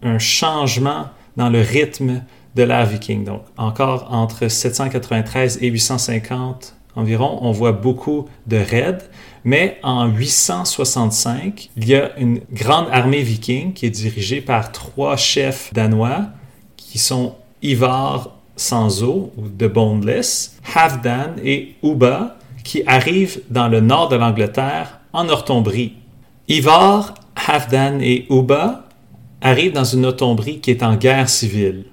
un 0.02 0.18
changement 0.18 1.10
dans 1.36 1.48
le 1.48 1.60
rythme 1.60 2.22
de 2.54 2.62
l'ère 2.62 2.86
viking. 2.86 3.24
Donc, 3.24 3.42
encore 3.56 4.08
entre 4.12 4.48
793 4.48 5.58
et 5.60 5.68
850 5.68 6.76
environ, 6.96 7.38
on 7.42 7.52
voit 7.52 7.72
beaucoup 7.72 8.26
de 8.46 8.56
raids. 8.56 9.08
Mais 9.44 9.78
en 9.82 10.06
865, 10.08 11.70
il 11.76 11.88
y 11.88 11.94
a 11.94 12.18
une 12.18 12.40
grande 12.52 12.88
armée 12.90 13.22
viking 13.22 13.72
qui 13.72 13.86
est 13.86 13.90
dirigée 13.90 14.40
par 14.40 14.72
trois 14.72 15.16
chefs 15.16 15.72
danois 15.72 16.26
qui 16.76 16.98
sont 16.98 17.36
Ivar 17.62 18.30
Sanzo 18.56 19.32
ou 19.36 19.48
The 19.48 19.64
Boneless, 19.64 20.56
Halfdan 20.74 21.36
et 21.44 21.76
Uba 21.82 22.38
qui 22.64 22.82
arrivent 22.86 23.42
dans 23.50 23.68
le 23.68 23.80
nord 23.80 24.08
de 24.08 24.16
l'Angleterre 24.16 24.98
en 25.12 25.24
Northumbrie. 25.24 25.92
Ivar, 26.48 27.14
Halfdan 27.46 28.00
et 28.00 28.26
Uba 28.30 28.88
arrivent 29.40 29.72
dans 29.72 29.84
une 29.84 30.00
Northumbrie 30.00 30.60
qui 30.60 30.70
est 30.72 30.82
en 30.82 30.96
guerre 30.96 31.28
civile. 31.28 31.84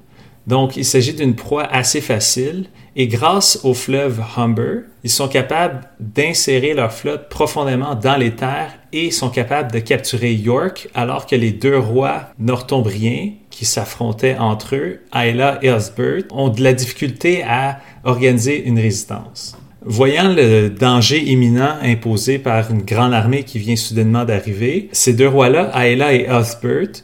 Donc, 0.46 0.76
il 0.76 0.84
s'agit 0.84 1.14
d'une 1.14 1.36
proie 1.36 1.64
assez 1.64 2.02
facile 2.02 2.66
et 2.96 3.08
grâce 3.08 3.60
au 3.64 3.74
fleuve 3.74 4.22
Humber, 4.38 4.82
ils 5.04 5.10
sont 5.10 5.28
capables 5.28 5.82
d'insérer 6.00 6.74
leur 6.74 6.92
flotte 6.92 7.30
profondément 7.30 7.96
dans 7.96 8.18
les 8.18 8.32
terres 8.32 8.74
et 8.92 9.10
sont 9.10 9.30
capables 9.30 9.72
de 9.72 9.80
capturer 9.80 10.34
York 10.34 10.90
alors 10.94 11.26
que 11.26 11.36
les 11.36 11.52
deux 11.52 11.78
rois 11.78 12.30
northumbriens 12.38 13.32
qui 13.50 13.66
s'affrontaient 13.66 14.38
entre 14.38 14.76
eux, 14.76 15.00
Ayla 15.16 15.60
et 15.62 15.72
Osbert, 15.72 16.24
ont 16.32 16.50
de 16.50 16.62
la 16.62 16.74
difficulté 16.74 17.44
à 17.44 17.80
organiser 18.04 18.64
une 18.66 18.80
résistance. 18.80 19.58
Voyant 19.86 20.34
le 20.34 20.70
danger 20.70 21.22
imminent 21.24 21.78
imposé 21.82 22.38
par 22.40 22.72
une 22.72 22.84
grande 22.84 23.14
armée 23.14 23.44
qui 23.44 23.60
vient 23.60 23.76
soudainement 23.76 24.24
d'arriver, 24.24 24.90
ces 24.92 25.14
deux 25.14 25.28
rois-là, 25.28 25.72
Ayla 25.76 26.14
et 26.14 26.30
Osbert, 26.30 27.04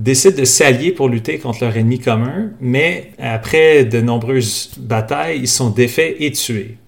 décident 0.00 0.38
de 0.38 0.44
s'allier 0.44 0.92
pour 0.92 1.08
lutter 1.08 1.38
contre 1.38 1.64
leur 1.64 1.76
ennemi 1.76 1.98
commun, 1.98 2.50
mais 2.60 3.12
après 3.18 3.84
de 3.84 4.00
nombreuses 4.00 4.72
batailles, 4.78 5.40
ils 5.40 5.48
sont 5.48 5.70
défaits 5.70 6.16
et 6.18 6.32
tués. 6.32 6.78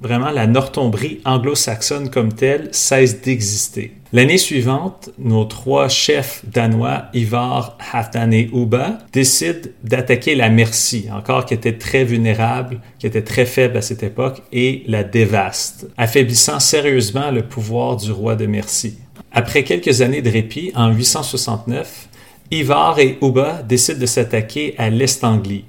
vraiment 0.00 0.30
la 0.32 0.48
Northumbrie 0.48 1.20
anglo-saxonne 1.24 2.10
comme 2.10 2.32
telle 2.32 2.68
cesse 2.72 3.22
d'exister. 3.22 3.92
L'année 4.12 4.36
suivante, 4.36 5.10
nos 5.16 5.44
trois 5.44 5.88
chefs 5.88 6.42
danois, 6.44 7.04
Ivar, 7.14 7.78
Halfdan 7.92 8.32
et 8.32 8.50
Uba, 8.52 8.98
décident 9.12 9.70
d'attaquer 9.84 10.34
la 10.34 10.50
Mercie, 10.50 11.06
encore 11.12 11.46
qui 11.46 11.54
était 11.54 11.78
très 11.78 12.04
vulnérable, 12.04 12.80
qui 12.98 13.06
était 13.06 13.22
très 13.22 13.46
faible 13.46 13.76
à 13.76 13.80
cette 13.80 14.02
époque, 14.02 14.42
et 14.52 14.82
la 14.86 15.04
dévastent, 15.04 15.86
affaiblissant 15.96 16.58
sérieusement 16.58 17.30
le 17.30 17.42
pouvoir 17.42 17.96
du 17.96 18.10
roi 18.10 18.34
de 18.34 18.46
Mercie. 18.46 18.98
Après 19.30 19.62
quelques 19.62 20.02
années 20.02 20.20
de 20.20 20.30
répit, 20.30 20.72
en 20.74 20.90
869, 20.90 22.08
Ivar 22.52 22.98
et 22.98 23.18
Uba 23.22 23.62
décident 23.62 23.98
de 23.98 24.04
s'attaquer 24.04 24.74
à 24.76 24.90
l'Est-Anglie, 24.90 25.64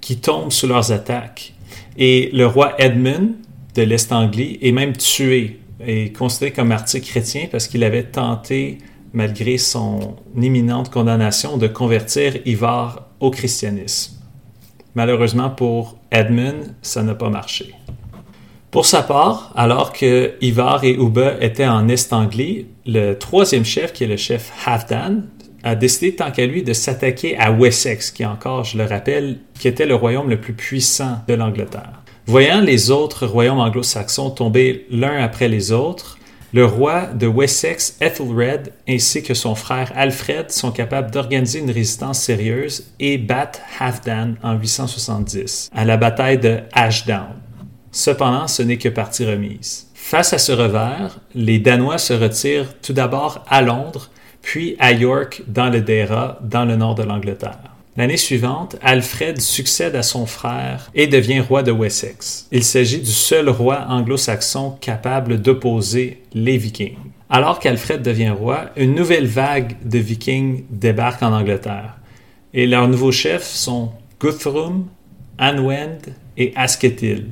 qui 0.00 0.16
tombe 0.16 0.50
sous 0.50 0.66
leurs 0.66 0.90
attaques. 0.90 1.54
Et 1.96 2.30
le 2.32 2.48
roi 2.48 2.74
Edmund 2.78 3.34
de 3.76 3.82
l'Est-Anglie 3.82 4.58
est 4.60 4.72
même 4.72 4.96
tué 4.96 5.60
et 5.86 6.12
considéré 6.12 6.52
comme 6.52 6.68
martyr 6.68 7.00
chrétien 7.00 7.46
parce 7.50 7.68
qu'il 7.68 7.84
avait 7.84 8.02
tenté, 8.02 8.78
malgré 9.12 9.56
son 9.56 10.16
imminente 10.36 10.90
condamnation, 10.90 11.58
de 11.58 11.68
convertir 11.68 12.38
Ivar 12.44 13.06
au 13.20 13.30
christianisme. 13.30 14.14
Malheureusement 14.96 15.50
pour 15.50 15.96
Edmund, 16.10 16.74
ça 16.82 17.04
n'a 17.04 17.14
pas 17.14 17.30
marché. 17.30 17.72
Pour 18.72 18.84
sa 18.84 19.04
part, 19.04 19.52
alors 19.54 19.92
que 19.92 20.34
Ivar 20.40 20.82
et 20.82 20.94
Uba 20.94 21.36
étaient 21.40 21.68
en 21.68 21.88
Est-Anglie, 21.88 22.66
le 22.84 23.14
troisième 23.14 23.64
chef, 23.64 23.92
qui 23.92 24.04
est 24.04 24.08
le 24.08 24.16
chef 24.16 24.52
Halfdan, 24.66 25.22
a 25.66 25.74
décidé 25.74 26.14
tant 26.14 26.30
qu'à 26.30 26.46
lui 26.46 26.62
de 26.62 26.72
s'attaquer 26.72 27.36
à 27.38 27.50
Wessex, 27.50 28.12
qui 28.12 28.24
encore, 28.24 28.62
je 28.62 28.78
le 28.78 28.84
rappelle, 28.84 29.38
était 29.64 29.84
le 29.84 29.96
royaume 29.96 30.30
le 30.30 30.40
plus 30.40 30.52
puissant 30.52 31.18
de 31.26 31.34
l'Angleterre. 31.34 32.02
Voyant 32.26 32.60
les 32.60 32.92
autres 32.92 33.26
royaumes 33.26 33.58
anglo-saxons 33.58 34.30
tomber 34.30 34.86
l'un 34.90 35.20
après 35.20 35.48
les 35.48 35.72
autres, 35.72 36.18
le 36.52 36.64
roi 36.64 37.06
de 37.06 37.26
Wessex, 37.26 37.98
Ethelred, 38.00 38.72
ainsi 38.88 39.24
que 39.24 39.34
son 39.34 39.56
frère 39.56 39.90
Alfred 39.96 40.52
sont 40.52 40.70
capables 40.70 41.10
d'organiser 41.10 41.58
une 41.58 41.70
résistance 41.72 42.20
sérieuse 42.20 42.92
et 43.00 43.18
battent 43.18 43.60
Halfdan 43.80 44.34
en 44.44 44.54
870 44.54 45.70
à 45.74 45.84
la 45.84 45.96
bataille 45.96 46.38
de 46.38 46.60
Ashdown. 46.72 47.34
Cependant, 47.90 48.46
ce 48.46 48.62
n'est 48.62 48.78
que 48.78 48.88
partie 48.88 49.26
remise. 49.26 49.88
Face 49.94 50.32
à 50.32 50.38
ce 50.38 50.52
revers, 50.52 51.18
les 51.34 51.58
Danois 51.58 51.98
se 51.98 52.12
retirent 52.12 52.78
tout 52.80 52.92
d'abord 52.92 53.44
à 53.48 53.62
Londres 53.62 54.10
puis 54.46 54.76
à 54.78 54.92
York 54.92 55.42
dans 55.48 55.68
le 55.70 55.80
Dera, 55.80 56.38
dans 56.40 56.64
le 56.64 56.76
nord 56.76 56.94
de 56.94 57.02
l'Angleterre. 57.02 57.58
L'année 57.96 58.16
suivante, 58.16 58.76
Alfred 58.80 59.40
succède 59.40 59.96
à 59.96 60.04
son 60.04 60.24
frère 60.24 60.88
et 60.94 61.08
devient 61.08 61.40
roi 61.40 61.64
de 61.64 61.72
Wessex. 61.72 62.46
Il 62.52 62.62
s'agit 62.62 63.00
du 63.00 63.10
seul 63.10 63.48
roi 63.48 63.86
anglo-saxon 63.88 64.76
capable 64.80 65.42
d'opposer 65.42 66.22
les 66.32 66.58
Vikings. 66.58 66.94
Alors 67.28 67.58
qu'Alfred 67.58 68.02
devient 68.02 68.30
roi, 68.30 68.66
une 68.76 68.94
nouvelle 68.94 69.26
vague 69.26 69.74
de 69.84 69.98
Vikings 69.98 70.62
débarque 70.70 71.24
en 71.24 71.32
Angleterre. 71.32 71.96
Et 72.54 72.68
leurs 72.68 72.86
nouveaux 72.86 73.10
chefs 73.10 73.50
sont 73.50 73.90
Guthrum, 74.20 74.86
Anwend 75.40 76.14
et 76.36 76.52
Asketil. 76.54 77.26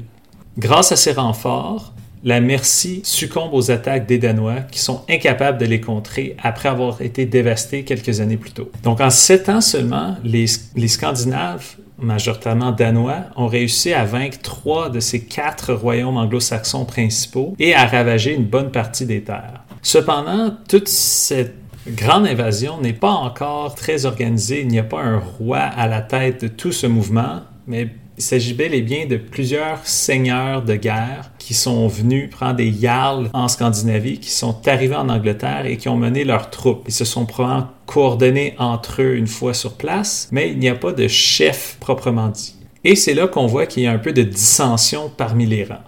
Grâce 0.58 0.90
à 0.90 0.96
ces 0.96 1.12
renforts, 1.12 1.93
la 2.24 2.40
Mercie 2.40 3.02
succombe 3.04 3.52
aux 3.52 3.70
attaques 3.70 4.06
des 4.06 4.18
Danois 4.18 4.62
qui 4.70 4.78
sont 4.78 5.02
incapables 5.10 5.58
de 5.58 5.66
les 5.66 5.80
contrer 5.80 6.36
après 6.42 6.70
avoir 6.70 7.02
été 7.02 7.26
dévastés 7.26 7.84
quelques 7.84 8.20
années 8.20 8.38
plus 8.38 8.52
tôt. 8.52 8.70
Donc 8.82 9.00
en 9.00 9.10
sept 9.10 9.48
ans 9.50 9.60
seulement, 9.60 10.16
les, 10.24 10.46
Scandinaves 10.46 11.76
majoritairement 11.98 12.72
danois, 12.72 13.26
ont 13.36 13.46
réussi 13.46 13.92
à 13.92 14.04
vaincre 14.04 14.38
trois 14.42 14.90
de 14.90 15.00
ces 15.00 15.24
quatre 15.24 15.72
royaumes 15.72 16.16
anglo-saxons 16.16 16.84
principaux 16.84 17.54
et 17.58 17.74
à 17.74 17.86
ravager 17.86 18.34
une 18.34 18.44
bonne 18.44 18.72
partie 18.72 19.06
des 19.06 19.22
terres. 19.22 19.62
Cependant, 19.80 20.56
toute 20.68 20.88
cette 20.88 21.54
grande 21.86 22.26
invasion 22.26 22.80
n'est 22.80 22.94
pas 22.94 23.12
encore 23.12 23.74
très 23.74 24.06
organisée. 24.06 24.62
Il 24.62 24.68
n'y 24.68 24.78
a 24.78 24.84
pas 24.84 25.02
un 25.02 25.18
roi 25.18 25.58
à 25.58 25.86
la 25.86 26.00
tête 26.00 26.42
de 26.42 26.48
tout 26.48 26.72
ce 26.72 26.86
mouvement, 26.86 27.42
mais 27.66 27.88
s'agit 28.22 28.54
bel 28.54 28.74
et 28.74 28.82
bien 28.82 29.06
de 29.06 29.16
plusieurs 29.16 29.86
seigneurs 29.86 30.62
de 30.62 30.76
guerre 30.76 31.32
qui 31.38 31.54
sont 31.54 31.88
venus 31.88 32.30
prendre 32.30 32.56
des 32.56 32.72
jarls 32.72 33.28
en 33.32 33.48
Scandinavie, 33.48 34.18
qui 34.18 34.30
sont 34.30 34.68
arrivés 34.68 34.94
en 34.94 35.08
Angleterre 35.08 35.66
et 35.66 35.76
qui 35.76 35.88
ont 35.88 35.96
mené 35.96 36.24
leurs 36.24 36.50
troupes. 36.50 36.84
Ils 36.86 36.94
se 36.94 37.04
sont 37.04 37.26
probablement 37.26 37.68
coordonnés 37.86 38.54
entre 38.58 39.02
eux 39.02 39.16
une 39.16 39.26
fois 39.26 39.54
sur 39.54 39.74
place, 39.74 40.28
mais 40.32 40.50
il 40.50 40.58
n'y 40.58 40.68
a 40.68 40.74
pas 40.74 40.92
de 40.92 41.08
chef 41.08 41.76
proprement 41.80 42.28
dit. 42.28 42.54
Et 42.84 42.96
c'est 42.96 43.14
là 43.14 43.26
qu'on 43.26 43.46
voit 43.46 43.66
qu'il 43.66 43.82
y 43.82 43.86
a 43.86 43.92
un 43.92 43.98
peu 43.98 44.12
de 44.12 44.22
dissension 44.22 45.10
parmi 45.14 45.46
les 45.46 45.64
rangs. 45.64 45.78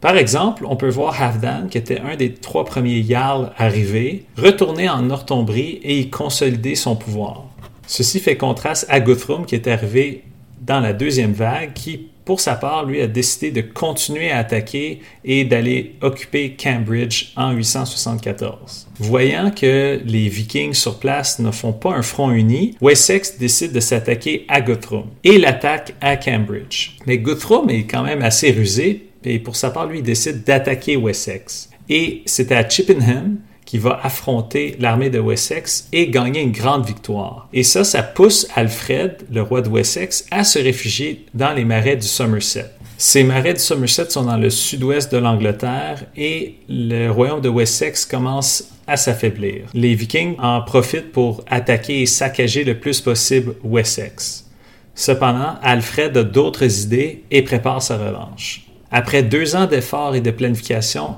Par 0.00 0.16
exemple, 0.16 0.64
on 0.68 0.76
peut 0.76 0.88
voir 0.88 1.20
Halfdan, 1.20 1.68
qui 1.68 1.78
était 1.78 2.00
un 2.00 2.16
des 2.16 2.34
trois 2.34 2.64
premiers 2.64 3.02
jarls 3.02 3.52
arrivés, 3.56 4.26
retourner 4.36 4.88
en 4.88 5.02
Northumbrie 5.02 5.80
et 5.82 5.98
y 5.98 6.10
consolider 6.10 6.74
son 6.74 6.96
pouvoir. 6.96 7.46
Ceci 7.88 8.20
fait 8.20 8.36
contraste 8.36 8.86
à 8.88 9.00
Guthrum, 9.00 9.46
qui 9.46 9.54
est 9.54 9.68
arrivé 9.68 10.24
dans 10.66 10.80
la 10.80 10.92
deuxième 10.92 11.32
vague 11.32 11.72
qui, 11.74 12.08
pour 12.24 12.40
sa 12.40 12.56
part, 12.56 12.84
lui 12.84 13.00
a 13.00 13.06
décidé 13.06 13.50
de 13.52 13.60
continuer 13.60 14.30
à 14.30 14.38
attaquer 14.38 15.00
et 15.24 15.44
d'aller 15.44 15.94
occuper 16.00 16.56
Cambridge 16.60 17.32
en 17.36 17.52
874. 17.52 18.88
Voyant 18.98 19.50
que 19.52 20.00
les 20.04 20.28
Vikings 20.28 20.74
sur 20.74 20.98
place 20.98 21.38
ne 21.38 21.52
font 21.52 21.72
pas 21.72 21.94
un 21.94 22.02
front 22.02 22.32
uni, 22.32 22.76
Wessex 22.80 23.38
décide 23.38 23.72
de 23.72 23.80
s'attaquer 23.80 24.44
à 24.48 24.60
Guthrum 24.60 25.06
et 25.22 25.38
l'attaque 25.38 25.94
à 26.00 26.16
Cambridge. 26.16 26.96
Mais 27.06 27.18
Guthrum 27.18 27.70
est 27.70 27.84
quand 27.84 28.02
même 28.02 28.22
assez 28.22 28.50
rusé 28.50 29.06
et 29.26 29.40
pour 29.40 29.56
sa 29.56 29.70
part, 29.70 29.86
lui, 29.86 30.02
décide 30.02 30.44
d'attaquer 30.44 30.96
Wessex. 30.96 31.68
Et 31.88 32.22
c'est 32.26 32.52
à 32.52 32.66
Chippenham 32.68 33.38
qui 33.66 33.78
va 33.78 34.00
affronter 34.02 34.76
l'armée 34.78 35.10
de 35.10 35.18
Wessex 35.18 35.88
et 35.92 36.08
gagner 36.08 36.40
une 36.40 36.52
grande 36.52 36.86
victoire. 36.86 37.48
Et 37.52 37.64
ça, 37.64 37.84
ça 37.84 38.02
pousse 38.02 38.48
Alfred, 38.54 39.26
le 39.30 39.42
roi 39.42 39.60
de 39.60 39.68
Wessex, 39.68 40.24
à 40.30 40.44
se 40.44 40.58
réfugier 40.58 41.26
dans 41.34 41.52
les 41.52 41.64
marais 41.64 41.96
du 41.96 42.06
Somerset. 42.06 42.70
Ces 42.96 43.24
marais 43.24 43.52
du 43.52 43.60
Somerset 43.60 44.08
sont 44.08 44.24
dans 44.24 44.38
le 44.38 44.48
sud-ouest 44.48 45.12
de 45.12 45.18
l'Angleterre 45.18 46.04
et 46.16 46.54
le 46.68 47.10
royaume 47.10 47.42
de 47.42 47.50
Wessex 47.50 48.06
commence 48.06 48.70
à 48.86 48.96
s'affaiblir. 48.96 49.64
Les 49.74 49.94
Vikings 49.94 50.36
en 50.38 50.62
profitent 50.62 51.12
pour 51.12 51.44
attaquer 51.50 52.02
et 52.02 52.06
saccager 52.06 52.64
le 52.64 52.78
plus 52.78 53.02
possible 53.02 53.54
Wessex. 53.64 54.46
Cependant, 54.94 55.56
Alfred 55.62 56.16
a 56.16 56.22
d'autres 56.22 56.84
idées 56.84 57.24
et 57.30 57.42
prépare 57.42 57.82
sa 57.82 57.98
revanche. 57.98 58.62
Après 58.90 59.22
deux 59.22 59.56
ans 59.56 59.66
d'efforts 59.66 60.14
et 60.14 60.22
de 60.22 60.30
planification, 60.30 61.16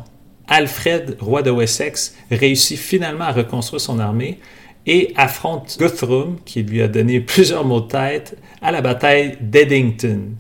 Alfred, 0.49 1.17
roi 1.21 1.43
de 1.43 1.51
Wessex, 1.51 2.17
réussit 2.31 2.79
finalement 2.79 3.25
à 3.25 3.33
reconstruire 3.33 3.81
son 3.81 3.99
armée 3.99 4.39
et 4.87 5.13
affronte 5.17 5.77
Guthrum, 5.79 6.39
qui 6.45 6.63
lui 6.63 6.83
a 6.83 6.89
donné 6.89 7.21
plusieurs 7.35 7.65
mots 7.65 7.81
de 7.81 7.89
tête, 7.89 8.39
à 8.63 8.73
la 8.73 8.81
bataille 8.81 9.37
d'Eddington 9.41 10.33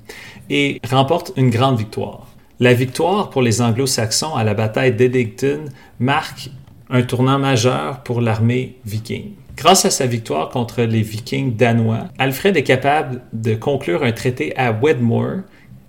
et 0.51 0.81
remporte 0.89 1.33
une 1.37 1.51
grande 1.51 1.79
victoire. 1.79 2.27
La 2.61 2.75
victoire 2.75 3.31
pour 3.31 3.43
les 3.43 3.61
anglo-saxons 3.63 4.35
à 4.35 4.43
la 4.43 4.55
bataille 4.55 4.93
d'Eddington 4.93 5.67
marque 6.01 6.51
un 6.91 7.03
tournant 7.03 7.39
majeur 7.39 8.03
pour 8.03 8.21
l'armée 8.21 8.77
viking. 8.85 9.33
Grâce 9.57 9.85
à 9.85 9.91
sa 9.91 10.07
victoire 10.07 10.49
contre 10.49 10.83
les 10.83 11.03
vikings 11.03 11.55
danois, 11.55 12.05
Alfred 12.19 12.57
est 12.57 12.63
capable 12.63 13.23
de 13.33 13.55
conclure 13.55 14.03
un 14.03 14.13
traité 14.13 14.57
à 14.57 14.73
Wedmore 14.73 15.43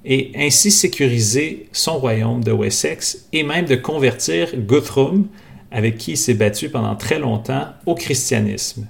et 0.05 0.31
ainsi 0.35 0.71
sécuriser 0.71 1.67
son 1.71 1.97
royaume 1.99 2.43
de 2.43 2.51
Wessex 2.51 3.27
et 3.33 3.43
même 3.43 3.65
de 3.65 3.75
convertir 3.75 4.49
Guthrum, 4.55 5.27
avec 5.71 5.97
qui 5.97 6.11
il 6.11 6.17
s'est 6.17 6.33
battu 6.33 6.69
pendant 6.69 6.95
très 6.95 7.19
longtemps, 7.19 7.67
au 7.85 7.95
christianisme. 7.95 8.87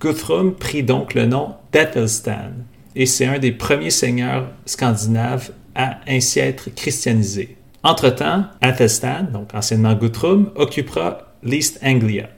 Guthrum 0.00 0.54
prit 0.54 0.82
donc 0.82 1.14
le 1.14 1.26
nom 1.26 1.54
d'Athelstan 1.72 2.52
et 2.96 3.06
c'est 3.06 3.26
un 3.26 3.38
des 3.38 3.52
premiers 3.52 3.90
seigneurs 3.90 4.48
scandinaves 4.66 5.52
à 5.74 6.00
ainsi 6.08 6.40
être 6.40 6.70
christianisé. 6.74 7.56
Entre-temps, 7.82 8.44
Athelstan, 8.60 9.24
donc 9.32 9.54
anciennement 9.54 9.94
Guthrum, 9.94 10.50
occupera 10.56 11.34
l'East 11.42 11.78
Anglia. 11.82 12.28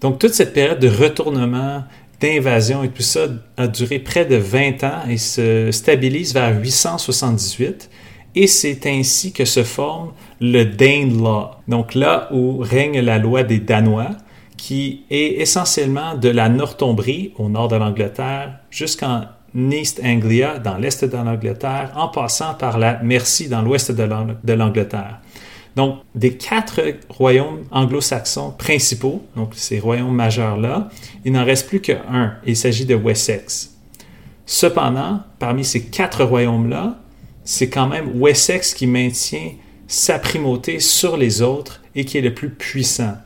Donc 0.00 0.18
toute 0.18 0.34
cette 0.34 0.52
période 0.52 0.80
de 0.80 0.88
retournement 0.88 1.84
d'invasion 2.22 2.84
et 2.84 2.88
tout 2.88 3.02
ça 3.02 3.26
a 3.56 3.66
duré 3.66 3.98
près 3.98 4.24
de 4.24 4.36
20 4.36 4.84
ans 4.84 5.00
et 5.10 5.18
se 5.18 5.70
stabilise 5.72 6.32
vers 6.32 6.58
878. 6.58 7.90
Et 8.34 8.46
c'est 8.46 8.86
ainsi 8.86 9.32
que 9.32 9.44
se 9.44 9.62
forme 9.62 10.12
le 10.40 10.64
Danelaw, 10.64 11.50
donc 11.68 11.94
là 11.94 12.28
où 12.32 12.58
règne 12.58 13.00
la 13.00 13.18
loi 13.18 13.42
des 13.42 13.58
Danois, 13.58 14.10
qui 14.56 15.04
est 15.10 15.40
essentiellement 15.40 16.14
de 16.14 16.28
la 16.28 16.48
Northumbrie, 16.48 17.32
au 17.36 17.48
nord 17.48 17.68
de 17.68 17.76
l'Angleterre, 17.76 18.60
jusqu'en 18.70 19.24
East 19.54 20.00
Anglia, 20.02 20.58
dans 20.58 20.78
l'est 20.78 21.04
de 21.04 21.16
l'Angleterre, 21.16 21.92
en 21.94 22.08
passant 22.08 22.54
par 22.54 22.78
la 22.78 23.02
Mercie, 23.02 23.48
dans 23.48 23.60
l'ouest 23.60 23.92
de 23.92 24.52
l'Angleterre. 24.52 25.20
Donc, 25.76 26.00
des 26.14 26.36
quatre 26.36 26.80
royaumes 27.08 27.64
anglo-saxons 27.70 28.52
principaux, 28.58 29.22
donc 29.36 29.52
ces 29.54 29.78
royaumes 29.78 30.14
majeurs-là, 30.14 30.90
il 31.24 31.32
n'en 31.32 31.44
reste 31.44 31.68
plus 31.68 31.80
qu'un. 31.80 32.36
Il 32.46 32.56
s'agit 32.56 32.84
de 32.84 32.94
Wessex. 32.94 33.74
Cependant, 34.44 35.20
parmi 35.38 35.64
ces 35.64 35.84
quatre 35.84 36.24
royaumes-là, 36.24 36.98
c'est 37.44 37.70
quand 37.70 37.88
même 37.88 38.20
Wessex 38.20 38.74
qui 38.74 38.86
maintient 38.86 39.52
sa 39.86 40.18
primauté 40.18 40.78
sur 40.80 41.16
les 41.16 41.42
autres 41.42 41.82
et 41.94 42.04
qui 42.04 42.18
est 42.18 42.22
le 42.22 42.34
plus 42.34 42.50
puissant. 42.50 43.16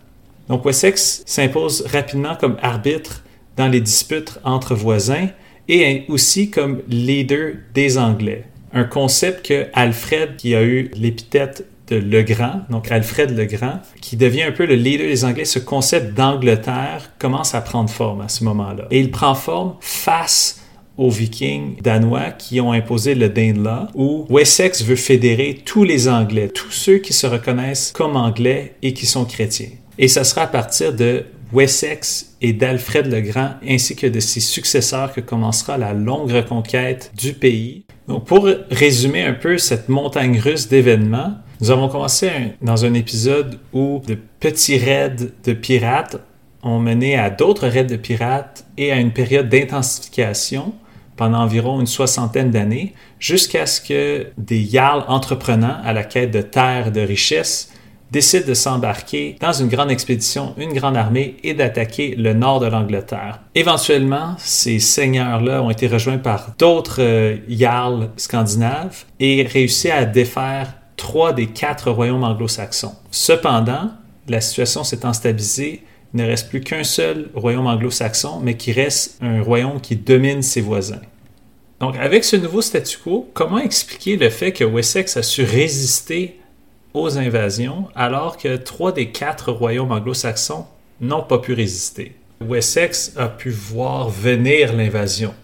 Donc 0.48 0.64
Wessex 0.64 1.22
s'impose 1.26 1.84
rapidement 1.86 2.36
comme 2.36 2.56
arbitre 2.62 3.24
dans 3.56 3.68
les 3.68 3.80
disputes 3.80 4.38
entre 4.44 4.74
voisins 4.74 5.28
et 5.68 6.04
aussi 6.08 6.50
comme 6.50 6.82
leader 6.88 7.54
des 7.74 7.98
Anglais. 7.98 8.44
Un 8.72 8.84
concept 8.84 9.46
que 9.46 9.66
Alfred, 9.72 10.36
qui 10.36 10.54
a 10.54 10.62
eu 10.62 10.90
l'épithète 10.94 11.66
de 11.88 11.96
Le 11.96 12.22
Grand, 12.22 12.62
donc 12.70 12.90
Alfred 12.90 13.36
le 13.36 13.44
Grand, 13.44 13.80
qui 14.00 14.16
devient 14.16 14.42
un 14.42 14.52
peu 14.52 14.66
le 14.66 14.74
leader 14.74 15.06
des 15.06 15.24
Anglais, 15.24 15.44
ce 15.44 15.58
concept 15.58 16.14
d'Angleterre 16.14 17.12
commence 17.18 17.54
à 17.54 17.60
prendre 17.60 17.90
forme 17.90 18.20
à 18.20 18.28
ce 18.28 18.44
moment-là. 18.44 18.86
Et 18.90 19.00
il 19.00 19.10
prend 19.10 19.34
forme 19.34 19.74
face 19.80 20.60
aux 20.96 21.10
Vikings 21.10 21.80
danois 21.82 22.30
qui 22.30 22.60
ont 22.60 22.72
imposé 22.72 23.14
le 23.14 23.28
Danelaw, 23.28 23.88
où 23.94 24.26
Wessex 24.30 24.82
veut 24.82 24.96
fédérer 24.96 25.60
tous 25.64 25.84
les 25.84 26.08
Anglais, 26.08 26.48
tous 26.48 26.70
ceux 26.70 26.98
qui 26.98 27.12
se 27.12 27.26
reconnaissent 27.26 27.92
comme 27.92 28.16
Anglais 28.16 28.74
et 28.82 28.92
qui 28.92 29.06
sont 29.06 29.24
chrétiens. 29.24 29.70
Et 29.98 30.08
ce 30.08 30.24
sera 30.24 30.42
à 30.42 30.46
partir 30.46 30.94
de 30.94 31.24
Wessex 31.52 32.36
et 32.40 32.52
d'Alfred 32.52 33.06
le 33.06 33.20
Grand, 33.20 33.50
ainsi 33.66 33.94
que 33.94 34.06
de 34.06 34.20
ses 34.20 34.40
successeurs, 34.40 35.12
que 35.12 35.20
commencera 35.20 35.78
la 35.78 35.92
longue 35.92 36.30
reconquête 36.30 37.12
du 37.16 37.32
pays. 37.34 37.84
Donc, 38.08 38.24
pour 38.24 38.48
résumer 38.70 39.22
un 39.22 39.32
peu 39.32 39.58
cette 39.58 39.88
montagne 39.88 40.38
russe 40.38 40.68
d'événements, 40.68 41.34
nous 41.60 41.70
avons 41.70 41.88
commencé 41.88 42.30
dans 42.60 42.84
un 42.84 42.94
épisode 42.94 43.58
où 43.72 44.02
de 44.06 44.18
petits 44.40 44.78
raids 44.78 45.16
de 45.44 45.52
pirates 45.52 46.16
ont 46.62 46.78
mené 46.78 47.16
à 47.16 47.30
d'autres 47.30 47.66
raids 47.68 47.84
de 47.84 47.96
pirates 47.96 48.64
et 48.76 48.92
à 48.92 48.96
une 48.96 49.12
période 49.12 49.48
d'intensification 49.48 50.74
pendant 51.16 51.38
environ 51.38 51.80
une 51.80 51.86
soixantaine 51.86 52.50
d'années, 52.50 52.92
jusqu'à 53.18 53.64
ce 53.64 53.80
que 53.80 54.26
des 54.36 54.66
Jarls 54.66 55.04
entreprenants 55.08 55.78
à 55.82 55.94
la 55.94 56.04
quête 56.04 56.30
de 56.30 56.42
terre 56.42 56.88
et 56.88 56.90
de 56.90 57.00
richesses 57.00 57.72
décident 58.10 58.46
de 58.46 58.54
s'embarquer 58.54 59.36
dans 59.40 59.52
une 59.52 59.68
grande 59.68 59.90
expédition, 59.90 60.54
une 60.58 60.72
grande 60.72 60.96
armée 60.96 61.36
et 61.42 61.54
d'attaquer 61.54 62.14
le 62.16 62.34
nord 62.34 62.60
de 62.60 62.66
l'Angleterre. 62.66 63.40
Éventuellement, 63.54 64.34
ces 64.38 64.78
seigneurs-là 64.78 65.62
ont 65.62 65.70
été 65.70 65.88
rejoints 65.88 66.18
par 66.18 66.54
d'autres 66.58 67.00
euh, 67.00 68.06
scandinaves 68.16 69.04
et 69.18 69.42
réussi 69.42 69.90
à 69.90 70.04
défaire 70.04 70.74
trois 70.96 71.32
des 71.32 71.46
quatre 71.46 71.90
royaumes 71.90 72.24
anglo-saxons. 72.24 72.94
Cependant, 73.10 73.90
la 74.28 74.40
situation 74.40 74.84
s'étant 74.84 75.12
stabilisée, 75.12 75.82
il 76.14 76.22
ne 76.22 76.26
reste 76.26 76.48
plus 76.48 76.60
qu'un 76.60 76.84
seul 76.84 77.28
royaume 77.34 77.66
anglo-saxon, 77.66 78.40
mais 78.42 78.56
qui 78.56 78.72
reste 78.72 79.18
un 79.20 79.42
royaume 79.42 79.80
qui 79.80 79.96
domine 79.96 80.42
ses 80.42 80.60
voisins. 80.60 81.02
Donc, 81.80 81.96
avec 81.96 82.24
ce 82.24 82.36
nouveau 82.36 82.62
statu 82.62 82.96
quo, 82.98 83.28
comment 83.34 83.58
expliquer 83.58 84.16
le 84.16 84.30
fait 84.30 84.52
que 84.52 84.64
Wessex 84.64 85.18
a 85.18 85.22
su 85.22 85.44
résister 85.44 86.40
aux 86.94 87.18
invasions 87.18 87.88
alors 87.94 88.38
que 88.38 88.56
trois 88.56 88.92
des 88.92 89.10
quatre 89.10 89.52
royaumes 89.52 89.92
anglo-saxons 89.92 90.64
n'ont 91.02 91.22
pas 91.22 91.38
pu 91.38 91.52
résister? 91.52 92.16
Wessex 92.40 93.12
a 93.16 93.28
pu 93.28 93.50
voir 93.50 94.08
venir 94.08 94.74
l'invasion, 94.74 95.34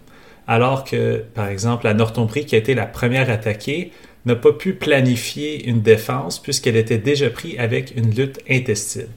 alors 0.46 0.84
que, 0.84 1.22
par 1.34 1.48
exemple, 1.48 1.84
la 1.84 1.94
Northumbrie, 1.94 2.46
qui 2.46 2.54
a 2.54 2.58
été 2.58 2.74
la 2.74 2.86
première 2.86 3.28
attaquée, 3.28 3.92
n'a 4.24 4.36
pas 4.36 4.52
pu 4.52 4.74
planifier 4.74 5.68
une 5.68 5.82
défense 5.82 6.38
puisqu'elle 6.38 6.76
était 6.76 6.98
déjà 6.98 7.30
prise 7.30 7.56
avec 7.58 7.94
une 7.96 8.10
lutte 8.10 8.40
intestine. 8.48 9.08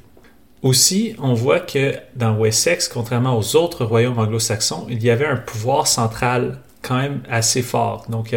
Aussi, 0.62 1.16
on 1.22 1.34
voit 1.34 1.60
que 1.60 1.94
dans 2.16 2.36
Wessex, 2.38 2.88
contrairement 2.88 3.38
aux 3.38 3.56
autres 3.56 3.86
royaumes 3.86 4.18
anglo-saxons, 4.18 4.88
il 4.90 5.04
y 5.04 5.12
avait 5.12 5.28
un 5.28 5.36
pouvoir 5.36 5.86
central 5.86 6.60
quand 6.82 6.98
même 6.98 7.22
assez 7.30 7.62
fort. 7.62 8.06
Donc, 8.10 8.36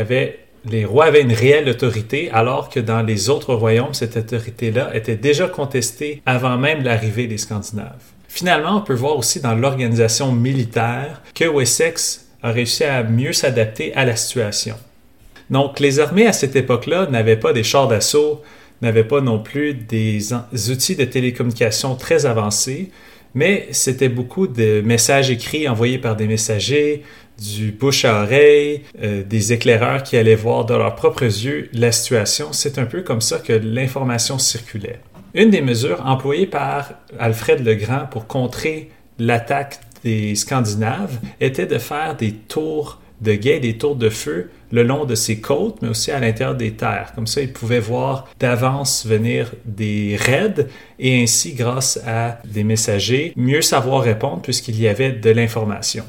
les 0.64 0.84
rois 0.84 1.06
avaient 1.06 1.22
une 1.22 1.32
réelle 1.32 1.70
autorité, 1.70 2.30
alors 2.30 2.68
que 2.68 2.80
dans 2.80 3.00
les 3.00 3.30
autres 3.30 3.54
royaumes, 3.54 3.94
cette 3.94 4.18
autorité-là 4.18 4.94
était 4.94 5.16
déjà 5.16 5.48
contestée 5.48 6.20
avant 6.26 6.58
même 6.58 6.82
l'arrivée 6.82 7.28
des 7.28 7.38
Scandinaves. 7.38 8.02
Finalement, 8.28 8.76
on 8.76 8.82
peut 8.82 8.92
voir 8.92 9.16
aussi 9.16 9.40
dans 9.40 9.54
l'organisation 9.54 10.30
militaire 10.32 11.22
que 11.34 11.46
Wessex 11.46 12.26
a 12.42 12.50
réussi 12.50 12.84
à 12.84 13.02
mieux 13.04 13.32
s'adapter 13.32 13.94
à 13.94 14.04
la 14.04 14.16
situation. 14.16 14.76
Donc, 15.50 15.80
les 15.80 16.00
armées 16.00 16.26
à 16.26 16.32
cette 16.32 16.56
époque-là 16.56 17.06
n'avaient 17.06 17.36
pas 17.36 17.52
des 17.52 17.62
chars 17.62 17.88
d'assaut, 17.88 18.42
n'avaient 18.82 19.04
pas 19.04 19.20
non 19.20 19.38
plus 19.38 19.74
des 19.74 20.32
outils 20.70 20.96
de 20.96 21.04
télécommunication 21.04 21.94
très 21.94 22.26
avancés, 22.26 22.90
mais 23.34 23.68
c'était 23.72 24.08
beaucoup 24.08 24.46
de 24.46 24.80
messages 24.84 25.30
écrits 25.30 25.68
envoyés 25.68 25.98
par 25.98 26.16
des 26.16 26.26
messagers, 26.26 27.02
du 27.38 27.70
bouche 27.70 28.04
à 28.04 28.22
oreille, 28.22 28.82
euh, 29.02 29.22
des 29.22 29.52
éclaireurs 29.52 30.02
qui 30.02 30.16
allaient 30.16 30.34
voir 30.34 30.64
de 30.64 30.74
leurs 30.74 30.96
propres 30.96 31.22
yeux 31.22 31.68
la 31.72 31.92
situation. 31.92 32.52
C'est 32.52 32.78
un 32.78 32.86
peu 32.86 33.02
comme 33.02 33.20
ça 33.20 33.38
que 33.38 33.52
l'information 33.52 34.38
circulait. 34.38 35.00
Une 35.34 35.50
des 35.50 35.60
mesures 35.60 36.04
employées 36.04 36.46
par 36.46 36.90
Alfred 37.18 37.64
le 37.64 37.74
Grand 37.74 38.06
pour 38.10 38.26
contrer 38.26 38.90
l'attaque 39.18 39.78
des 40.02 40.34
Scandinaves 40.34 41.18
était 41.40 41.66
de 41.66 41.78
faire 41.78 42.16
des 42.16 42.32
tours 42.32 43.00
de 43.20 43.34
guet, 43.34 43.60
des 43.60 43.76
tours 43.76 43.96
de 43.96 44.10
feu 44.10 44.50
le 44.70 44.82
long 44.82 45.04
de 45.04 45.14
ses 45.14 45.40
côtes, 45.40 45.78
mais 45.82 45.88
aussi 45.88 46.10
à 46.10 46.20
l'intérieur 46.20 46.56
des 46.56 46.72
terres. 46.72 47.12
Comme 47.14 47.26
ça, 47.26 47.40
il 47.40 47.52
pouvait 47.52 47.80
voir 47.80 48.28
d'avance 48.38 49.06
venir 49.06 49.52
des 49.64 50.16
raids 50.20 50.66
et 50.98 51.22
ainsi, 51.22 51.54
grâce 51.54 52.00
à 52.06 52.38
des 52.44 52.64
messagers, 52.64 53.32
mieux 53.36 53.62
savoir 53.62 54.02
répondre 54.02 54.42
puisqu'il 54.42 54.80
y 54.80 54.88
avait 54.88 55.12
de 55.12 55.30
l'information. 55.30 56.04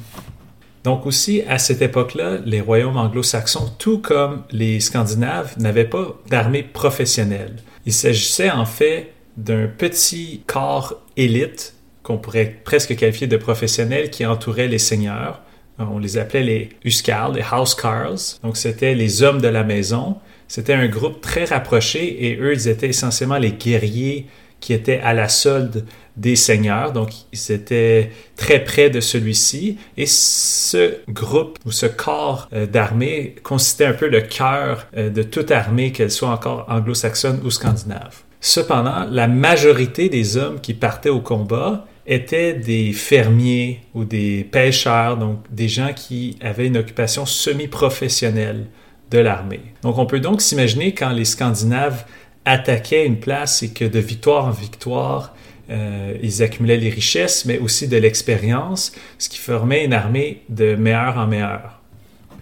Donc 0.84 1.06
aussi, 1.06 1.42
à 1.48 1.58
cette 1.58 1.82
époque-là, 1.82 2.38
les 2.46 2.62
royaumes 2.62 2.98
anglo-saxons, 2.98 3.72
tout 3.78 4.00
comme 4.00 4.44
les 4.52 4.80
Scandinaves, 4.80 5.54
n'avaient 5.58 5.86
pas 5.86 6.16
d'armée 6.30 6.64
professionnelle. 6.64 7.58
Il 7.86 7.94
s'agissait 7.94 8.50
en 8.50 8.66
fait 8.66 9.12
d'un 9.36 9.68
petit 9.68 10.42
corps 10.48 10.96
élite 11.18 11.74
qu'on 12.04 12.18
pourrait 12.18 12.56
presque 12.64 12.96
qualifier 12.96 13.28
de 13.28 13.38
professionnel 13.38 14.10
qui 14.10 14.26
entourait 14.26 14.68
les 14.68 14.80
seigneurs 14.80 15.42
on 15.80 16.00
les 16.00 16.18
appelait 16.18 16.44
les 16.44 16.70
Huscarls, 16.84 17.36
les 17.36 17.44
Housecarls. 17.44 18.40
Donc, 18.44 18.58
c'était 18.58 18.96
les 18.96 19.24
hommes 19.24 19.42
de 19.42 19.48
la 19.48 19.64
maison. 19.64 20.18
C'était 20.48 20.74
un 20.74 20.88
groupe 20.88 21.22
très 21.22 21.46
rapproché 21.46 22.26
et 22.26 22.38
eux, 22.38 22.54
ils 22.54 22.68
étaient 22.68 22.90
essentiellement 22.90 23.38
les 23.38 23.52
guerriers 23.52 24.26
qui 24.60 24.74
étaient 24.74 25.00
à 25.00 25.14
la 25.14 25.30
solde 25.30 25.86
des 26.18 26.36
seigneurs. 26.36 26.92
Donc, 26.92 27.12
ils 27.32 27.52
étaient 27.52 28.12
très 28.36 28.64
près 28.64 28.90
de 28.90 29.00
celui-ci. 29.00 29.78
Et 29.96 30.06
ce 30.06 30.98
groupe 31.08 31.58
ou 31.66 31.72
ce 31.72 31.86
corps 31.86 32.50
euh, 32.52 32.66
d'armée 32.66 33.36
constituait 33.44 33.86
un 33.86 33.94
peu 33.94 34.10
le 34.10 34.22
cœur 34.22 34.88
euh, 34.98 35.10
de 35.10 35.24
toute 35.24 35.52
armée, 35.52 35.92
qu'elle 35.92 36.12
soit 36.12 36.30
encore 36.30 36.66
anglo-saxonne 36.68 37.40
ou 37.46 37.52
scandinave. 37.52 38.24
Cependant, 38.42 39.06
la 39.10 39.28
majorité 39.28 40.10
des 40.10 40.38
hommes 40.38 40.60
qui 40.62 40.74
partaient 40.74 41.10
au 41.10 41.22
combat 41.22 41.86
étaient 42.10 42.54
des 42.54 42.92
fermiers 42.92 43.82
ou 43.94 44.04
des 44.04 44.44
pêcheurs, 44.44 45.16
donc 45.16 45.44
des 45.52 45.70
gens 45.70 45.94
qui 45.96 46.38
avaient 46.42 46.66
une 46.66 46.78
occupation 46.78 47.26
semi-professionnelle 47.28 48.66
de 49.12 49.20
l'armée. 49.20 49.62
Donc 49.84 50.00
on 50.00 50.08
peut 50.08 50.20
donc 50.20 50.42
s'imaginer 50.42 50.94
quand 50.94 51.12
les 51.12 51.24
Scandinaves 51.24 52.04
attaquaient 52.46 53.06
une 53.06 53.20
place 53.20 53.62
et 53.62 53.70
que 53.70 53.86
de 53.86 54.00
victoire 54.00 54.46
en 54.46 54.50
victoire, 54.50 55.36
euh, 55.70 56.18
ils 56.24 56.42
accumulaient 56.42 56.78
les 56.78 56.90
richesses, 56.90 57.46
mais 57.46 57.60
aussi 57.60 57.88
de 57.88 57.98
l'expérience, 57.98 58.92
ce 59.20 59.30
qui 59.30 59.38
formait 59.38 59.86
une 59.86 59.94
armée 59.94 60.42
de 60.50 60.76
meilleur 60.76 61.16
en 61.18 61.28
meilleur. 61.28 61.80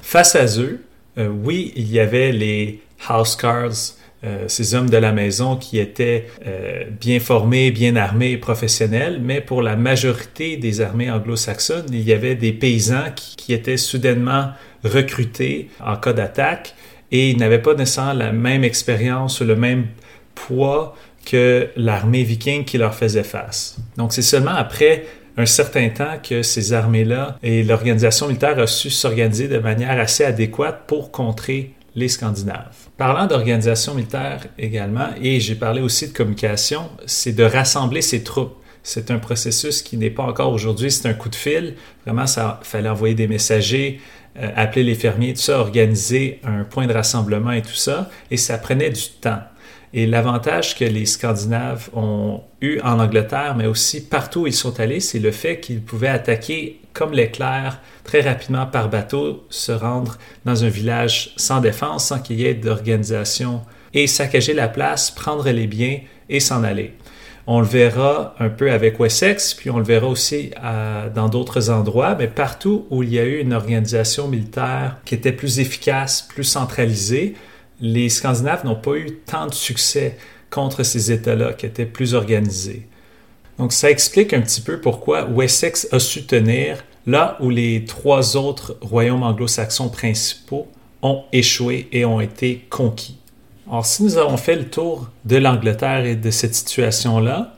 Face 0.01 0.38
à 0.38 0.45
eux, 0.60 0.82
euh, 1.17 1.27
oui, 1.27 1.73
il 1.75 1.91
y 1.91 1.99
avait 1.99 2.32
les 2.32 2.80
housecarls, 3.10 3.96
euh, 4.23 4.45
ces 4.47 4.73
hommes 4.73 4.89
de 4.89 4.97
la 4.97 5.12
maison 5.12 5.58
qui 5.58 5.77
étaient 5.77 6.25
euh, 6.47 6.86
bien 6.99 7.19
formés, 7.19 7.69
bien 7.69 7.95
armés 7.95 8.32
et 8.32 8.38
professionnels, 8.38 9.19
mais 9.23 9.41
pour 9.41 9.62
la 9.62 9.75
majorité 9.75 10.58
des 10.58 10.82
armées 10.82 11.12
anglo-saxonnes, 11.12 11.86
il 11.91 12.01
y 12.01 12.13
avait 12.13 12.34
des 12.34 12.51
paysans 12.51 13.12
qui, 13.15 13.53
étaient 13.53 13.77
soudainement 13.77 14.49
recrutés 14.84 15.69
en 15.80 15.95
cas 15.95 16.12
d'attaque 16.12 16.75
et 17.12 17.30
ils 17.30 17.38
n'avaient 17.38 17.62
pas 17.62 17.75
nécessairement 17.75 18.13
la 18.13 18.34
même 18.34 18.65
expérience 18.65 19.39
ou 19.39 19.45
le 19.45 19.56
même 19.56 19.88
poids 20.36 20.97
que 21.25 21.69
l'armée 21.77 22.23
viking 22.23 22.65
qui 22.65 22.77
leur 22.77 22.93
faisait 22.93 23.23
face. 23.23 23.77
Donc 23.95 24.12
c'est 24.12 24.21
seulement 24.21 24.51
après 24.51 25.06
un 25.38 25.45
certain 25.45 25.88
temps 25.89 26.17
que 26.21 26.41
ces 26.41 26.73
armées-là 26.73 27.38
et 27.41 27.63
l'organisation 27.63 28.27
militaire 28.27 28.60
a 28.60 28.67
su 28.67 28.89
s'organiser 28.89 29.47
de 29.47 29.60
manière 29.60 29.97
assez 29.99 30.25
adéquate 30.25 30.84
pour 30.88 31.12
contrer 31.12 31.73
les 31.95 32.10
Scandinaves. 32.10 32.87
Parlant 32.97 33.27
d'organisation 33.27 33.93
militaire 33.93 34.47
également, 34.57 35.10
et 35.21 35.39
j'ai 35.39 35.53
parlé 35.53 35.81
aussi 35.81 36.07
de 36.07 36.13
communication, 36.13 36.89
c'est 37.05 37.33
de 37.33 37.43
rassembler 37.43 38.01
ses 38.01 38.23
troupes. 38.23 38.55
C'est 38.81 39.12
un 39.12 39.19
processus 39.19 39.83
qui 39.83 39.97
n'est 39.97 40.10
pas 40.10 40.23
encore 40.23 40.51
aujourd'hui, 40.51 40.89
c'est 40.89 41.07
un 41.07 41.13
coup 41.13 41.29
de 41.29 41.36
fil. 41.36 41.75
Vraiment, 42.05 42.25
ça 42.25 42.60
fallait 42.63 42.89
envoyer 42.89 43.13
des 43.13 43.27
messagers, 43.27 44.01
euh, 44.39 44.49
appeler 44.55 44.83
les 44.83 44.95
fermiers, 44.95 45.36
tout 45.36 45.41
ça, 45.41 45.60
organiser 45.60 46.39
un 46.43 46.63
point 46.63 46.88
de 46.88 46.93
rassemblement 46.93 47.51
et 47.51 47.62
tout 47.62 47.75
ça, 47.75 48.10
et 48.31 48.38
ça 48.38 48.57
prenait 48.57 48.89
du 48.89 49.03
temps. 49.21 49.41
Et 49.93 50.07
l'avantage 50.07 50.75
que 50.75 50.86
les 50.86 51.05
Scandinaves 51.05 51.89
ont 51.93 52.41
eu 52.62 52.79
en 52.81 52.99
Angleterre, 52.99 53.55
mais 53.55 53.67
aussi 53.67 54.07
partout 54.07 54.41
où 54.41 54.47
ils 54.47 54.53
sont 54.53 54.79
allés, 54.79 55.01
c'est 55.01 55.19
le 55.19 55.31
fait 55.31 55.60
qu'ils 55.60 55.81
pouvaient 55.81 56.07
attaquer 56.07 56.79
comme 56.97 57.13
l'éclair 57.13 57.79
très 58.03 58.21
rapidement 58.21 58.65
par 58.65 58.89
bateau, 58.89 59.45
se 59.49 59.71
rendre 59.71 60.17
dans 60.45 60.63
un 60.63 60.69
village 60.69 61.33
sans 61.36 61.62
défense, 61.62 62.07
sans 62.07 62.19
qu'il 62.19 62.39
y 62.39 62.45
ait 62.45 62.55
d'organisation 62.55 63.62
et 63.93 64.07
saccager 64.07 64.53
la 64.53 64.67
place, 64.67 65.12
prendre 65.12 65.47
les 65.49 65.67
biens 65.67 65.99
et 66.27 66.39
s'en 66.39 66.63
aller. 66.63 66.93
On 67.45 67.60
le 67.60 67.65
verra 67.65 68.36
un 68.39 68.49
peu 68.49 68.71
avec 68.71 68.99
Wessex, 68.99 69.53
puis 69.53 69.69
on 69.69 69.77
le 69.77 69.83
verra 69.83 70.07
aussi 70.07 70.51
dans 71.15 71.29
d'autres 71.29 71.69
endroits, 71.69 72.15
mais 72.17 72.27
partout 72.27 72.88
où 72.89 73.03
il 73.03 73.13
y 73.13 73.19
a 73.19 73.23
eu 73.23 73.39
une 73.39 73.53
organisation 73.53 74.27
militaire 74.27 74.97
qui 75.05 75.15
était 75.15 75.31
plus 75.31 75.60
efficace, 75.60 76.23
plus 76.23 76.43
centralisée, 76.43 77.36
les 77.79 78.10
Scandinaves 78.10 78.65
n'ont 78.65 78.75
pas 78.75 78.95
eu 78.95 79.19
tant 79.25 79.45
de 79.45 79.53
succès 79.53 80.17
contre 80.49 80.83
ces 80.83 81.12
États-là 81.12 81.53
qui 81.53 81.67
étaient 81.67 81.86
plus 81.86 82.15
organisés. 82.15 82.88
Donc 83.58 83.74
ça 83.74 83.89
explique 83.89 84.34
un 84.34 84.41
petit 84.41 84.62
peu 84.62 84.80
pourquoi 84.80 85.26
Wessex 85.26 85.88
a 85.91 86.00
su 86.00 86.24
tenir 86.24 86.84
là 87.06 87.38
où 87.39 87.50
les 87.50 87.86
trois 87.86 88.38
autres 88.38 88.78
royaumes 88.82 89.24
anglo-saxons 89.24 89.89
principaux 89.89 90.67
ont 91.02 91.24
échoué 91.32 91.88
et 91.91 92.06
ont 92.06 92.20
été 92.20 92.65
conquis. 92.70 93.17
Alors, 93.70 93.86
si 93.86 94.04
nous 94.04 94.17
avons 94.17 94.38
fait 94.38 94.56
le 94.56 94.65
tour 94.65 95.10
de 95.26 95.38
l'Angleterre 95.38 96.06
et 96.06 96.15
de 96.15 96.32
cette 96.32 96.56
situation-là, 96.56 97.56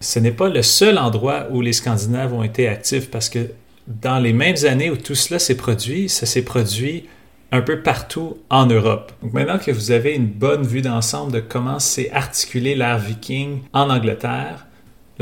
ce 0.00 0.18
n'est 0.18 0.32
pas 0.32 0.48
le 0.48 0.62
seul 0.62 0.98
endroit 0.98 1.46
où 1.50 1.60
les 1.60 1.72
Scandinaves 1.72 2.32
ont 2.32 2.42
été 2.42 2.66
actifs 2.66 3.10
parce 3.10 3.28
que 3.28 3.50
dans 3.86 4.18
les 4.18 4.32
mêmes 4.32 4.64
années 4.64 4.90
où 4.90 4.96
tout 4.96 5.14
cela 5.14 5.38
s'est 5.38 5.56
produit, 5.56 6.08
ça 6.08 6.26
s'est 6.26 6.42
produit 6.42 7.04
un 7.52 7.60
peu 7.60 7.82
partout 7.82 8.38
en 8.50 8.66
Europe. 8.66 9.12
Donc 9.22 9.32
maintenant 9.32 9.58
que 9.58 9.70
vous 9.70 9.90
avez 9.90 10.14
une 10.14 10.26
bonne 10.26 10.66
vue 10.66 10.80
d'ensemble 10.80 11.32
de 11.32 11.40
comment 11.40 11.78
s'est 11.78 12.10
articulé 12.10 12.74
l'ère 12.74 12.98
viking 12.98 13.60
en 13.72 13.90
Angleterre, 13.90 14.66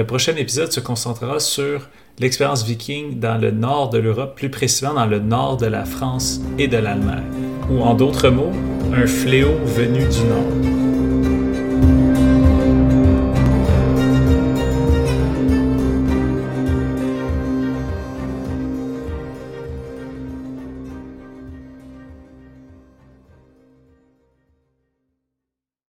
le 0.01 0.07
prochain 0.07 0.35
épisode 0.37 0.73
se 0.73 0.81
concentrera 0.81 1.41
sur 1.41 1.91
l'expérience 2.21 2.65
viking 2.65 3.21
dans 3.21 3.37
le 3.39 3.51
nord 3.51 3.91
de 3.91 3.99
l'Europe, 3.99 4.35
plus 4.35 4.49
précisément 4.49 4.95
dans 4.95 5.05
le 5.05 5.19
nord 5.19 5.59
de 5.59 5.67
la 5.67 5.85
France 5.85 6.41
et 6.59 6.69
de 6.69 6.79
l'Allemagne 6.79 7.23
ou 7.71 7.83
en 7.83 7.93
d'autres 7.93 8.31
mots, 8.31 8.51
un 8.95 9.07
fléau 9.07 9.53
venu 9.67 9.99
du 9.99 10.25
Nord. 10.25 10.80